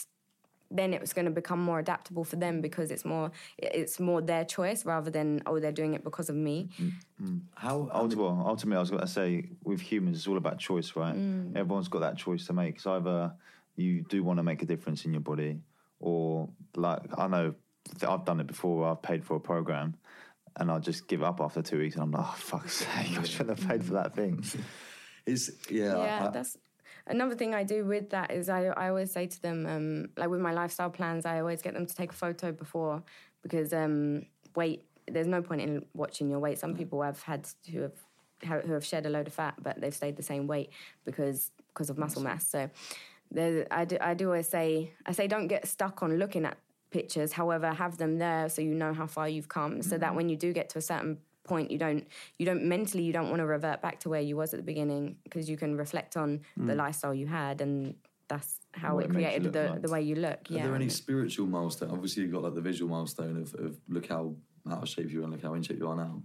[0.72, 4.22] then it was going to become more adaptable for them because it's more it's more
[4.22, 6.70] their choice rather than oh they're doing it because of me.
[6.80, 6.92] Mm.
[7.22, 7.42] Mm.
[7.56, 10.96] How, Ultimately, well, ultimately, I was going to say, with humans, it's all about choice,
[10.96, 11.16] right?
[11.16, 11.56] Mm.
[11.56, 12.80] Everyone's got that choice to make.
[12.80, 13.34] So either
[13.76, 15.60] you do want to make a difference in your body,
[16.00, 17.56] or like I know
[18.08, 18.78] I've done it before.
[18.82, 19.96] Where I've paid for a program,
[20.56, 23.24] and I just give up after two weeks, and I'm like, oh fuck's sake, I
[23.24, 24.44] shouldn't have paid for that thing.
[25.26, 26.58] is, yeah, yeah, I- that's
[27.10, 30.30] another thing I do with that is I, I always say to them, um, like
[30.30, 33.03] with my lifestyle plans, I always get them to take a photo before
[33.41, 34.86] because um, weight.
[35.07, 36.60] There's no point in watching your weight.
[36.60, 37.93] Some people I've had who have
[38.45, 40.70] ha- who have shed a load of fat, but they've stayed the same weight
[41.03, 42.47] because because of muscle mass.
[42.47, 42.70] So
[43.32, 46.57] there, I do I do always say I say don't get stuck on looking at
[46.91, 47.34] pictures.
[47.34, 50.36] However, have them there so you know how far you've come, so that when you
[50.36, 51.18] do get to a certain
[51.50, 52.04] point you don't
[52.39, 54.70] you don't mentally you don't want to revert back to where you was at the
[54.74, 56.30] beginning because you can reflect on
[56.70, 57.78] the lifestyle you had and
[58.32, 58.52] that's
[58.84, 59.82] how What it it makes you created the, like.
[59.86, 61.89] the way you look Are yeah there any spiritual milestone?
[61.97, 64.24] Obviously, you've got like the visual milestone of, of look how
[64.72, 66.22] out of shape you are and look how in shape you are now.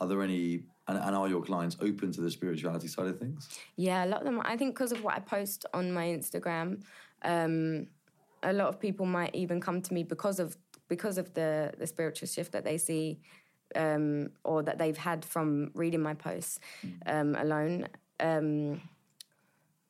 [0.00, 3.40] Are there any, and, and are your clients open to the spirituality side of things?
[3.74, 4.40] Yeah, a lot of them.
[4.52, 6.66] I think because of what I post on my Instagram,
[7.22, 7.88] um,
[8.44, 10.56] a lot of people might even come to me because of
[10.94, 13.18] because of the the spiritual shift that they see
[13.74, 16.60] um, or that they've had from reading my posts
[17.06, 17.88] um, alone.
[18.20, 18.80] Um,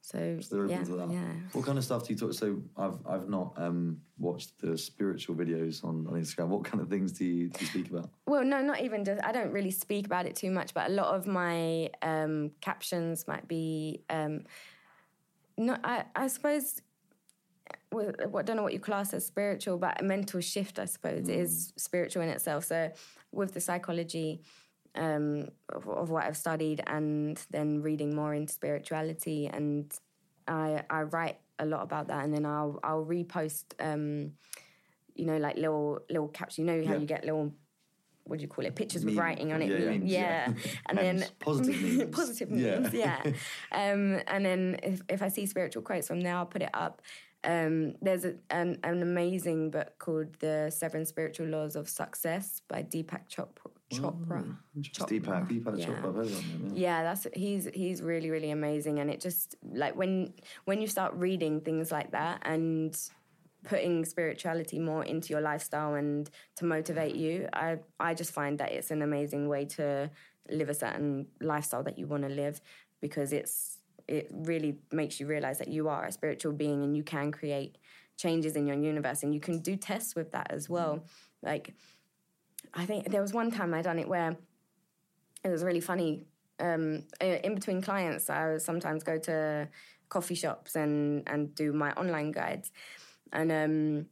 [0.00, 1.10] So, So yeah, that.
[1.10, 1.34] yeah.
[1.52, 2.32] What kind of stuff do you talk?
[2.32, 6.48] So I've I've not um, watched the spiritual videos on, on Instagram.
[6.48, 8.08] What kind of things do you, do you speak about?
[8.26, 9.22] Well, no, not even just.
[9.22, 13.28] I don't really speak about it too much, but a lot of my um, captions
[13.28, 14.00] might be.
[14.08, 14.44] Um,
[15.58, 16.80] no, I, I suppose.
[17.92, 21.28] Well, I don't know what you class as spiritual, but a mental shift, I suppose,
[21.28, 22.64] is spiritual in itself.
[22.64, 22.90] So,
[23.32, 24.42] with the psychology
[24.94, 29.92] um, of, of what I've studied, and then reading more into spirituality, and
[30.46, 33.64] I I write a lot about that, and then I'll I'll repost.
[33.80, 34.32] Um,
[35.14, 36.58] you know, like little little captions.
[36.58, 37.00] You know how Yeah.
[37.00, 37.52] you get little
[38.24, 38.74] what do you call it?
[38.76, 39.70] Pictures with writing on it.
[39.70, 40.52] Yeah, memes, yeah.
[40.86, 41.24] And then.
[41.40, 42.14] Positive memes.
[42.14, 42.78] positive Yeah.
[42.78, 43.22] memes, yeah.
[43.72, 47.00] Um, and then if, if I see spiritual quotes from there, I'll put it up.
[47.44, 52.82] Um, there's a, an, an amazing book called The Seven Spiritual Laws of Success by
[52.82, 53.60] Deepak Chop-
[53.92, 54.56] Chopra.
[54.78, 55.48] Deepak.
[55.48, 55.86] Deepak Yeah.
[55.86, 56.98] Chopra, I've heard of him, yeah.
[56.98, 60.34] Yeah, that's he's he's really really amazing, and it just like when
[60.66, 62.94] when you start reading things like that and
[63.64, 68.72] putting spirituality more into your lifestyle and to motivate you, I I just find that
[68.72, 70.10] it's an amazing way to
[70.50, 72.60] live a certain lifestyle that you want to live
[73.00, 73.77] because it's
[74.08, 77.78] it really makes you realize that you are a spiritual being and you can create
[78.16, 81.04] changes in your universe and you can do tests with that as well.
[81.42, 81.74] Like
[82.74, 84.36] I think there was one time I done it where
[85.44, 86.26] it was really funny.
[86.60, 89.68] Um, in between clients, I would sometimes go to
[90.08, 92.72] coffee shops and and do my online guides,
[93.32, 94.06] and um,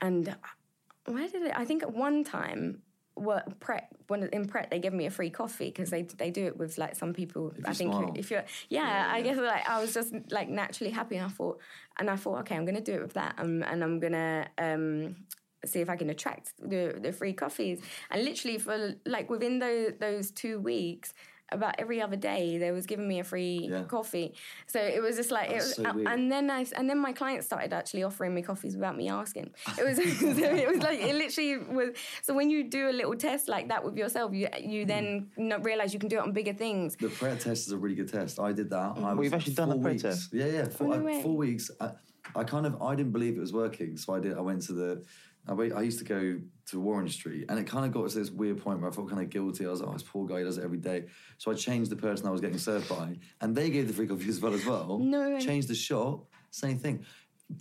[0.00, 0.36] and
[1.06, 1.52] where did it?
[1.56, 2.82] I think at one time,
[3.14, 6.46] what Pret when in Pret they give me a free coffee because they they do
[6.46, 7.52] it with like some people.
[7.56, 8.12] If I think smile.
[8.16, 11.60] if you're yeah, I guess like I was just like naturally happy, and I thought
[11.98, 14.48] and I thought okay, I'm gonna do it with that, um, and I'm gonna.
[14.58, 15.16] Um,
[15.66, 17.80] see if I can attract the the free coffees.
[18.10, 21.14] And literally for like within those those two weeks,
[21.54, 23.84] about every other day, they was giving me a free Yeah.
[23.84, 24.34] coffee.
[24.66, 26.08] So it was just like it was, so weird.
[26.08, 29.50] and then I and then my clients started actually offering me coffees without me asking.
[29.80, 29.98] It was
[30.62, 31.88] it was like it literally was.
[32.22, 34.88] So when you do a little test like that with yourself, you you hmm.
[34.88, 35.04] then
[35.36, 36.96] not realize you can do it on bigger things.
[36.96, 38.38] The prayer test is a really good test.
[38.38, 38.88] I did that.
[38.96, 40.02] I Well, was you've actually done four a prayer weeks.
[40.02, 40.22] test?
[40.32, 40.64] Yeah, yeah.
[40.68, 41.70] Four, Oh, no I- uh, four weeks.
[41.80, 41.90] I,
[42.34, 44.36] I kind of I didn't believe it was working, so I did.
[44.36, 45.04] I went to the.
[45.46, 46.40] I, wait, I used to go
[46.70, 49.10] to Warren Street, and it kind of got to this weird point where I felt
[49.10, 49.66] kind of guilty.
[49.66, 51.04] I was like, "Oh, this poor guy he does it every day."
[51.38, 54.06] So I changed the person I was getting served by, and they gave the free
[54.06, 54.98] coffee as well as well.
[54.98, 55.38] No.
[55.38, 57.04] Changed the shop, same thing.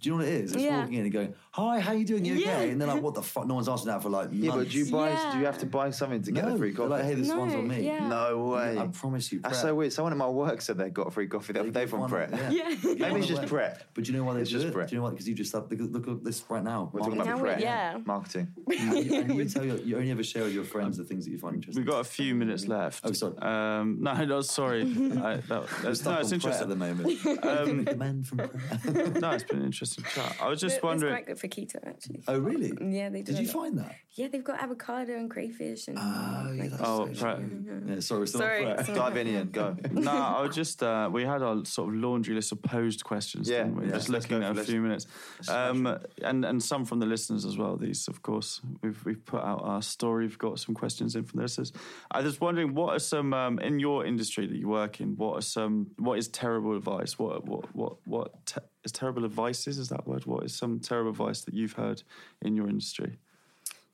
[0.02, 0.54] Do you know what it is?
[0.54, 0.80] It's Yeah.
[0.80, 2.26] walking in and going, "Hi, how you doing?
[2.26, 2.52] You Yeah.
[2.58, 3.48] okay?" And they're like, "What the fuck?
[3.48, 5.10] No one's asking that for like months." Yeah, but do you buy?
[5.10, 5.32] Yeah.
[5.34, 6.90] Do you have to buy something to get no, a free they're coffee?
[6.90, 8.08] like, "Hey, this No, one's on me." yeah.
[8.08, 8.78] no way.
[8.78, 9.40] I promise you.
[9.40, 9.94] That's so weird.
[9.94, 11.54] Someone at my work said they got a free coffee.
[11.54, 12.30] They, they give from one- Pret.
[12.32, 12.50] Yeah.
[12.52, 12.70] Yeah.
[12.76, 13.48] Give Maybe it's just away.
[13.50, 13.86] Pret.
[13.94, 14.74] But do you know why they It's do just it?
[14.74, 14.90] Pret.
[14.90, 15.12] Do you know why?
[15.12, 16.90] Because you just have, look, look at this right now.
[16.94, 17.62] We're talking about Now we- Pret.
[17.62, 17.98] yeah.
[18.06, 18.48] Marketing.
[18.68, 21.26] and you, and you tell your, you only ever share with your friends the things
[21.26, 21.84] that you find interesting.
[21.84, 23.02] We've got a few minutes left.
[23.06, 23.38] Oh, sorry.
[23.40, 24.82] Um, no, no, sorry.
[24.82, 26.64] I, that, We're that's, stuck no, it's interesting.
[26.64, 27.26] at the moment.
[27.46, 29.22] Um, the men from Pret.
[29.22, 30.38] no, it's been an interesting chat.
[30.42, 31.14] I was just It's wondering.
[31.14, 32.24] quite good for keto actually.
[32.28, 32.72] oh, really?
[32.96, 33.34] Yeah, they do.
[33.34, 33.54] Did you lot.
[33.54, 33.96] find that?
[34.12, 35.98] Yeah, they've got avocado and crayfish and.
[36.00, 37.40] Oh, yeah, that's Oh, so Pret.
[37.88, 38.98] Yeah, sorry, we're still Sorry, on sorry.
[38.98, 39.50] Dive in, Ian.
[39.50, 39.76] Go.
[39.92, 43.50] no, I was just uh, we had our sort of laundry list of posed questions.
[43.50, 43.86] Yeah, didn't we?
[43.88, 43.94] yeah.
[43.94, 44.70] just Let's looking go at for a this.
[44.70, 45.08] few minutes,
[45.50, 47.76] um, and and some from the listeners as well.
[47.78, 50.26] These, of course, we've we've put out our story.
[50.26, 51.72] We've got some questions in from the listeners.
[52.12, 55.16] I was wondering, what are some um, in your industry that you work in?
[55.18, 55.88] What are some?
[55.98, 57.18] What is terrible advice?
[57.18, 59.68] What what what what te- is terrible advice?
[59.68, 60.26] Is is that word?
[60.26, 62.04] What is some terrible advice that you've heard
[62.42, 63.18] in your industry?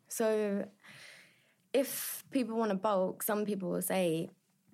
[0.07, 0.65] So,
[1.73, 4.29] if people want to bulk, some people will say,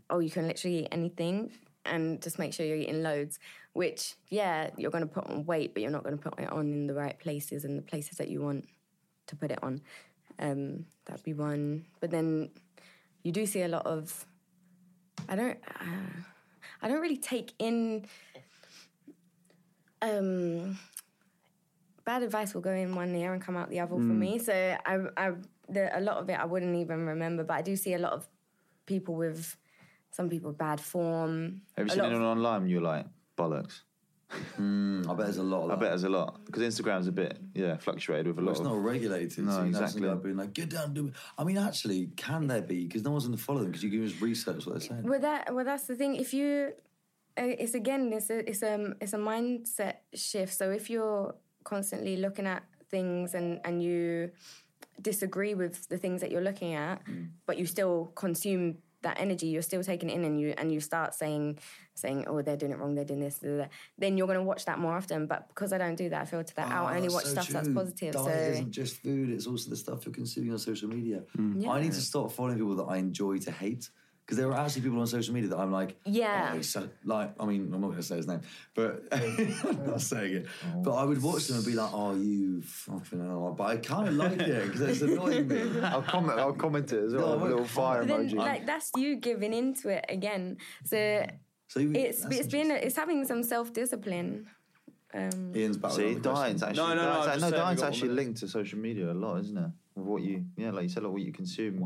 [0.09, 1.51] "Oh, you can literally eat anything,
[1.85, 3.39] and just make sure you're eating loads."
[3.73, 6.49] Which, yeah, you're going to put on weight, but you're not going to put it
[6.49, 8.65] on in the right places and the places that you want
[9.27, 9.81] to put it on.
[10.39, 11.85] Um, that'd be one.
[11.99, 12.51] But then
[13.23, 14.25] you do see a lot of.
[15.27, 15.57] I don't.
[15.79, 16.21] Uh,
[16.81, 18.05] I don't really take in.
[20.09, 20.77] Um,
[22.05, 24.37] bad advice will go in one ear and come out the other for me.
[24.39, 25.31] So I, I,
[25.69, 28.13] the, a lot of it I wouldn't even remember, but I do see a lot
[28.13, 28.27] of
[28.85, 29.57] people with
[30.11, 31.61] some people with bad form.
[31.77, 32.67] Have you seen lot anyone of- online?
[32.67, 33.05] You're like
[33.37, 33.81] bollocks.
[34.59, 37.11] Mm, I bet there's a lot of I bet there's a lot because Instagram's a
[37.11, 38.65] bit yeah fluctuated with a Well, lot it's of.
[38.65, 39.45] not regulated.
[39.45, 40.01] No, so you exactly.
[40.01, 41.13] Like being like, get down, do it.
[41.37, 42.85] I mean, actually, can there be?
[42.85, 45.03] Because no one's going to follow them because you can just research what they're saying.
[45.03, 46.15] Well, that well, that's the thing.
[46.15, 46.73] If you,
[47.37, 50.53] it's again, it's a it's a it's a mindset shift.
[50.53, 54.31] So if you're constantly looking at things and and you
[55.01, 57.29] disagree with the things that you're looking at, mm.
[57.45, 60.79] but you still consume that energy, you're still taking it in, and you and you
[60.79, 61.59] start saying
[61.93, 63.65] saying, oh, they're doing it wrong, they're doing this, da, da.
[63.97, 65.27] then you're going to watch that more often.
[65.27, 66.87] But because I don't do that, I filter that out.
[66.87, 68.13] I Oh, only ah, watch so stuff that's positive.
[68.13, 71.23] Diet so isn't just food; it's also the stuff you're consuming on social media.
[71.57, 71.71] Yeah.
[71.71, 73.89] I need to stop following people that I enjoy to hate
[74.25, 76.53] Because there are actually people on social media that I'm like, Yeah.
[76.55, 78.41] oh, so, like, I mean, I'm not going to say his name,
[78.73, 80.47] but I'm not saying it.
[80.83, 83.53] But I would watch them and be like, oh, you fucking hell.
[83.55, 85.79] But I kind of like it because it's annoying me.
[85.83, 86.39] I'll comment.
[86.39, 87.37] I'll comment it as well.
[87.37, 87.67] No, a little wait.
[87.69, 88.35] fire But then, emoji.
[88.35, 90.57] like that's you giving into it again.
[90.85, 91.27] So
[91.67, 94.47] So you, it's that's it's been it's having some self discipline.
[95.13, 95.91] Um, Ian's back.
[95.91, 98.39] See, with another actually No, no, no, diet's, no, saying diet's we got actually linked
[98.39, 99.69] to social media a lot, isn't it?
[99.95, 101.79] With what you, yeah, like you said, like what you consume.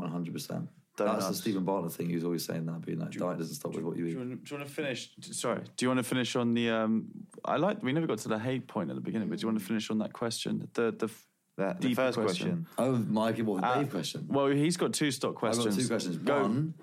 [1.04, 1.12] 100%.
[1.14, 2.08] That's the Steven Bartlett thing.
[2.08, 4.12] He was always saying that, being like, diet doesn't stop with what you Do eat.
[4.12, 5.10] you, want, do you want to finish?
[5.20, 6.70] Sorry, do you want to finish on the?
[6.70, 7.08] Um,
[7.44, 7.82] I like.
[7.82, 9.64] We never got to the hate point at the beginning, but do you want to
[9.64, 10.68] finish on that question?
[10.74, 11.06] The the.
[11.06, 11.26] f-
[11.56, 12.64] The, the first question.
[12.64, 12.66] question.
[12.78, 14.26] Oh, Mikey, what the uh, Dave question?
[14.28, 15.74] Well, he's got two stock I've questions.
[15.76, 16.16] got two questions.
[16.18, 16.42] Go.
[16.42, 16.74] One,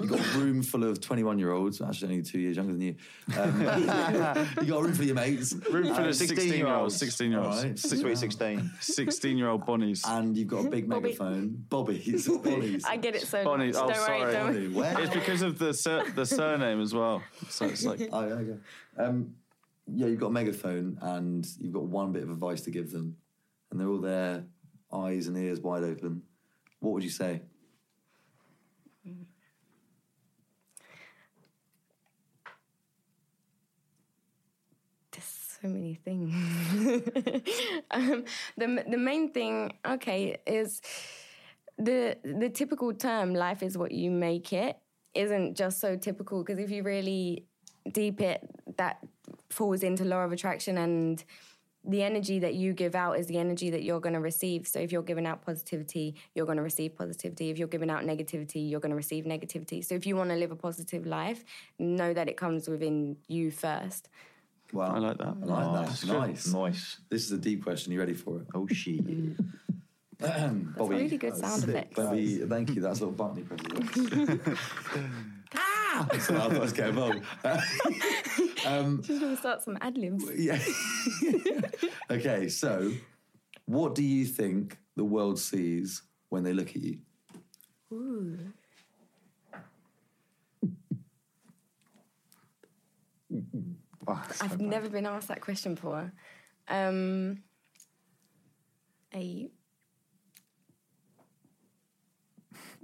[0.00, 2.80] you've got a room full of 21 year olds, actually only two years younger than
[2.80, 2.94] you.
[3.36, 5.52] Um, you got a room full of your mates.
[5.70, 6.94] Room full and- of 16 year olds.
[6.96, 6.96] 16-year-olds.
[6.98, 7.56] 16 year olds.
[7.58, 7.78] Alright.
[7.78, 8.70] Sweet 16.
[8.80, 10.02] 16 year old Bonnies.
[10.06, 11.02] And you've got a big Bobbie.
[11.08, 11.64] megaphone.
[11.68, 12.28] Bobbie's.
[12.42, 12.84] Bobbie's.
[12.84, 13.76] I get it so Bonnie, much.
[13.76, 14.20] oh, don't sorry.
[14.20, 15.02] worry, don't worry.
[15.04, 17.22] It's because of the sur- the surname as well.
[17.48, 18.56] So it's like Oh, yeah, okay.
[18.98, 19.34] Um,
[19.94, 23.16] yeah, you've got a megaphone and you've got one bit of advice to give them.
[23.70, 24.44] And they're all there,
[24.92, 26.22] eyes and ears wide open.
[26.80, 27.42] What would you say?
[29.04, 29.16] There's
[35.60, 36.32] so many things.
[37.90, 38.24] um,
[38.56, 40.80] the the main thing, okay, is
[41.78, 44.78] the the typical term "life is what you make it"
[45.14, 47.44] isn't just so typical because if you really
[47.90, 48.98] deep it, that
[49.50, 51.24] falls into law of attraction and
[51.84, 54.66] the energy that you give out is the energy that you're going to receive.
[54.66, 57.50] So if you're giving out positivity, you're going to receive positivity.
[57.50, 59.82] If you're giving out negativity, you're going to receive negativity.
[59.82, 61.44] So if you want to live a positive life,
[61.78, 64.10] know that it comes within you first.
[64.72, 64.94] Wow.
[64.94, 65.26] I like that.
[65.26, 66.00] I like Nice.
[66.02, 66.12] that.
[66.12, 66.46] Nice.
[66.52, 66.98] Nice.
[67.08, 67.92] This is a deep question.
[67.92, 68.46] You ready for it?
[68.54, 69.00] Oh, shit.
[70.20, 70.96] Bobbie.
[70.96, 71.68] really good sound sick.
[71.70, 71.96] effects.
[71.96, 72.80] Bobbie, thank you.
[72.82, 74.58] That's a little button you press.
[75.54, 76.08] ah!
[76.20, 77.22] So I thought I was getting involved.
[79.06, 80.24] Just going to start some ad libs.
[80.36, 80.58] yeah.
[82.10, 82.90] okay, so
[83.66, 86.98] what do you think the world sees when they look at you?
[94.10, 94.60] Oh, so I've bad.
[94.60, 96.12] never been asked that question before.
[96.68, 97.42] Um,
[99.14, 99.50] a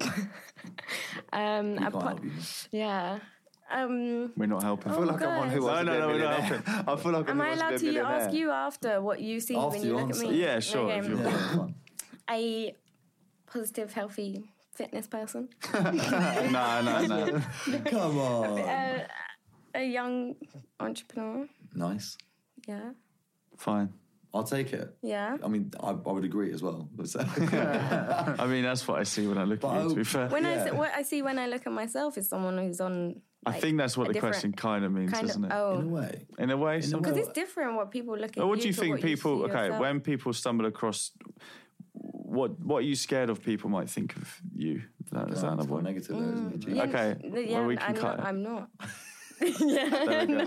[1.33, 2.18] um, a po-
[2.70, 3.18] yeah.
[3.70, 4.93] Um, We're not helping.
[4.93, 6.43] I feel like I'm one who wants No, to no, be a no, we're not
[6.51, 6.85] millionaire.
[6.89, 9.70] I feel like am I'm I allowed to ask you after what you see After
[9.70, 10.25] when you you look answer.
[10.27, 10.41] at me?
[10.41, 11.66] Yeah, sure, if you- Yeah.
[12.31, 12.75] A
[13.47, 14.45] positive, healthy
[14.75, 15.49] fitness person.
[15.72, 15.81] no,
[16.83, 17.41] no, no.
[17.87, 18.61] Come on.
[18.61, 19.07] Uh,
[19.75, 20.35] a young
[20.81, 21.47] entrepreneur.
[21.75, 22.16] nice.
[22.66, 22.91] Yeah.
[23.57, 23.93] Fine.
[24.33, 24.97] I'll take it.
[25.03, 25.37] Yeah.
[25.45, 26.89] I mean, I, I would agree as well.
[26.99, 29.89] I mean, that's what I see when I look at you.
[29.91, 30.64] To be fair, When I Yeah.
[30.64, 33.20] see, what I see when I look at myself is someone who's on.
[33.47, 35.51] I think that's what the question kind of means, kind doesn't of.
[35.51, 35.55] it?
[35.55, 35.79] Oh.
[35.79, 36.27] in a Oh, way.
[36.39, 37.11] In a way, a some- way.
[37.11, 38.37] because it's different what people look at.
[38.37, 39.43] But what do you think what you people?
[39.45, 39.81] okay, yourself.
[39.81, 41.11] when people stumble across,
[41.93, 43.43] what what are you scared of?
[43.43, 44.83] People might think of you.
[45.05, 45.11] Is
[45.43, 45.85] that another one?
[45.85, 46.68] negative there, isn't it?
[46.75, 48.25] Yeah, Okay, n- well, we can I'm, cut not, it.
[48.29, 48.70] I'm not.
[49.41, 50.45] There we go.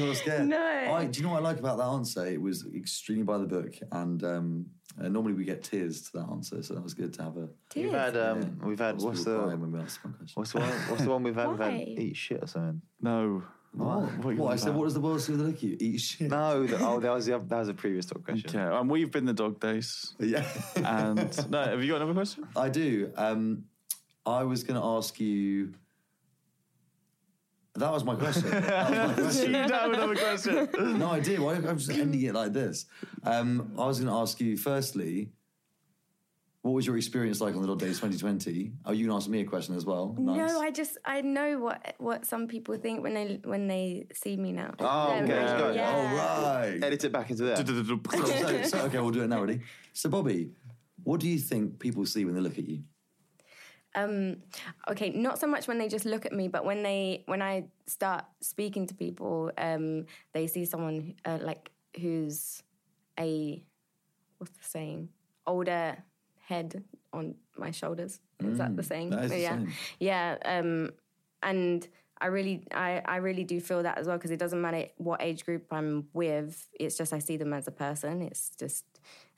[0.06, 0.48] Not scared.
[0.48, 0.58] No.
[0.58, 2.26] I, do you know what I like about that answer?
[2.26, 4.66] It was extremely by the book, and um,
[5.00, 7.40] uh, normally we get tears to that answer, so that was good to have a.
[7.40, 7.92] We've Tears.
[7.92, 10.14] had, um, yeah, we've had, lots of what's people crying the, when we ask one
[10.14, 10.32] question.
[10.34, 11.48] what's the one, what's the one we've had?
[11.48, 11.94] We've had Why?
[11.98, 12.82] eat shit or something.
[13.00, 13.42] No.
[13.74, 14.02] What?
[14.18, 14.46] What, are you What?
[14.48, 14.78] on I said, about?
[14.80, 15.76] what does the world see when they look at you?
[15.80, 16.30] Eat shit.
[16.30, 18.50] No, the, oh, that was the, oth- that was a previous talk question.
[18.50, 20.14] Okay, and we've been the dog days.
[20.18, 20.44] Yeah.
[20.76, 22.46] And no, have you got another question?
[22.54, 23.10] I do.
[23.16, 23.64] Um,
[24.26, 25.72] I was going to ask you.
[27.74, 28.50] That was my question.
[28.50, 29.52] That was my you question.
[29.52, 30.68] don't have another question.
[30.98, 31.48] no, I do.
[31.48, 32.86] I, I'm just ending it like this.
[33.24, 35.30] Um, I was going to ask you, firstly,
[36.60, 38.72] what was your experience like on the Dog Days 2020?
[38.84, 40.14] Oh, you can ask me a question as well.
[40.18, 40.50] Nice.
[40.52, 44.36] No, I just I know what what some people think when they when they see
[44.36, 44.72] me now.
[44.78, 45.96] Oh, They're okay, like, yeah.
[45.96, 46.78] All right.
[46.84, 47.56] Edit it back into there.
[47.56, 49.40] So, so- so- okay, we'll do it now.
[49.42, 49.60] Ready?
[49.92, 50.50] So, Bobbie,
[51.02, 52.82] what do you think people see when they look at you?
[53.94, 54.38] Um,
[54.88, 57.66] okay, not so much when they just look at me, but when they when I
[57.86, 61.70] start speaking to people, um, they see someone uh, like
[62.00, 62.62] who's
[63.18, 63.62] a
[64.38, 65.08] what's the saying
[65.46, 65.96] older
[66.38, 66.82] head
[67.12, 68.20] on my shoulders.
[68.40, 69.10] Is that the saying?
[69.10, 69.58] Mm, that is the yeah,
[70.00, 70.36] yeah.
[70.44, 70.90] Um,
[71.42, 71.86] and
[72.20, 75.20] I really, I, I really do feel that as well because it doesn't matter what
[75.20, 76.68] age group I'm with.
[76.78, 78.22] It's just I see them as a person.
[78.22, 78.84] It's just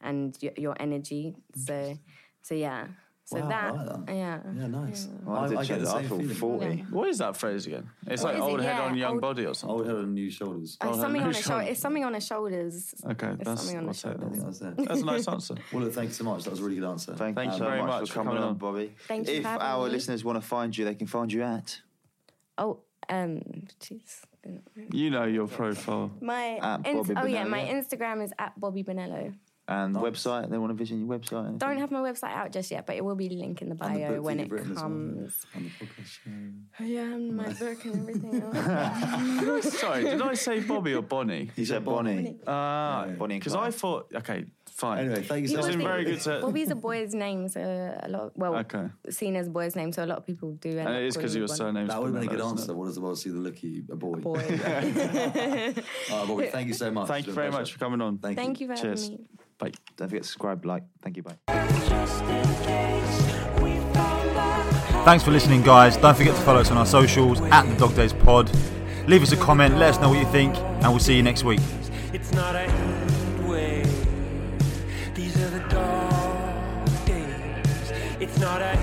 [0.00, 1.34] and your, your energy.
[1.57, 1.98] So,
[2.42, 2.88] so yeah.
[3.26, 4.14] So Wow, I that, like that.
[4.14, 4.38] yeah.
[4.54, 5.08] Yeah, nice.
[5.24, 5.94] Well, I, I, did I check get the that.
[5.96, 6.84] I same thought 40.
[6.90, 7.88] What is that phrase again?
[8.06, 8.50] It's What like is it?
[8.50, 9.76] old head Yeah, on young old- body or something.
[9.78, 10.76] Old head on new shoulders.
[10.82, 11.42] Oh, something no, on the sure.
[11.42, 11.64] shoulder.
[11.70, 12.94] It's something on the shoulders.
[13.12, 14.60] Okay, It's that's something on the I'll I think shoulders.
[14.60, 14.88] that's it.
[14.88, 15.54] That's a nice answer.
[15.72, 16.44] Well, look, thank you so much.
[16.44, 17.14] That was a really good answer.
[17.14, 18.56] Thank, Thank you you so very much, much for for coming, coming on, on.
[18.58, 18.92] Bobbie.
[19.08, 19.92] Thank you If our me.
[19.92, 21.80] listeners want to find you, they can find you at
[22.58, 23.40] Oh, um,
[23.80, 24.20] jeez.
[24.92, 26.12] You know your profile.
[26.20, 27.60] My At Bobbie oh yeah, my.
[27.60, 29.34] Instagram is at Bobbie Bonello.
[29.66, 30.02] And Nice.
[30.02, 30.50] website.
[30.50, 31.40] They want to visit your website.
[31.40, 31.56] anything?
[31.56, 33.96] Don't have my website out just yet, but it will be linked in the And
[33.96, 34.82] the bio when it you've written as well.
[34.84, 35.46] comes.
[35.56, 36.84] On the podcast show.
[36.84, 39.78] Yeah, and my book and everything else.
[39.80, 41.50] Sorry, did I say Bobbie or Bonnie?
[41.56, 42.36] You said Bonnie.
[42.46, 44.98] Ah, Bonnie and because I thought, okay, fine.
[44.98, 45.76] Anyway, thank you so It's much.
[45.78, 46.40] been very good to.
[46.42, 47.60] Bobbie's a boy's name, so
[48.02, 48.36] a lot.
[48.36, 48.88] Well, Okay.
[49.08, 50.78] seen as a boy's name, so a lot of people do.
[50.78, 51.56] And it is because calling your me Bonnie.
[51.56, 51.86] surname.
[51.86, 52.74] That would have been a good answer.
[52.74, 53.84] What does the world see the look at you?
[53.90, 54.16] A boy.
[54.18, 54.40] Boy.
[54.40, 55.74] All right,
[56.28, 57.08] Bobbie, thank you so much.
[57.08, 58.18] Thank you been a very much for coming on.
[58.18, 59.20] Thank, Thank you for having me.
[59.59, 59.72] Bye.
[59.96, 60.82] Don't forget to subscribe, like.
[61.02, 61.36] Thank you, bye.
[65.05, 65.96] Thanks for listening, guys.
[65.98, 68.50] Don't forget to follow us on our socials at the Dog Days Pod.
[69.07, 71.44] Leave us a comment, let us know what you think, and we'll see you next
[71.44, 71.61] week.
[72.14, 75.14] It's not a heat wave.
[75.14, 77.92] These are the dark days.
[78.18, 78.73] It's not a heat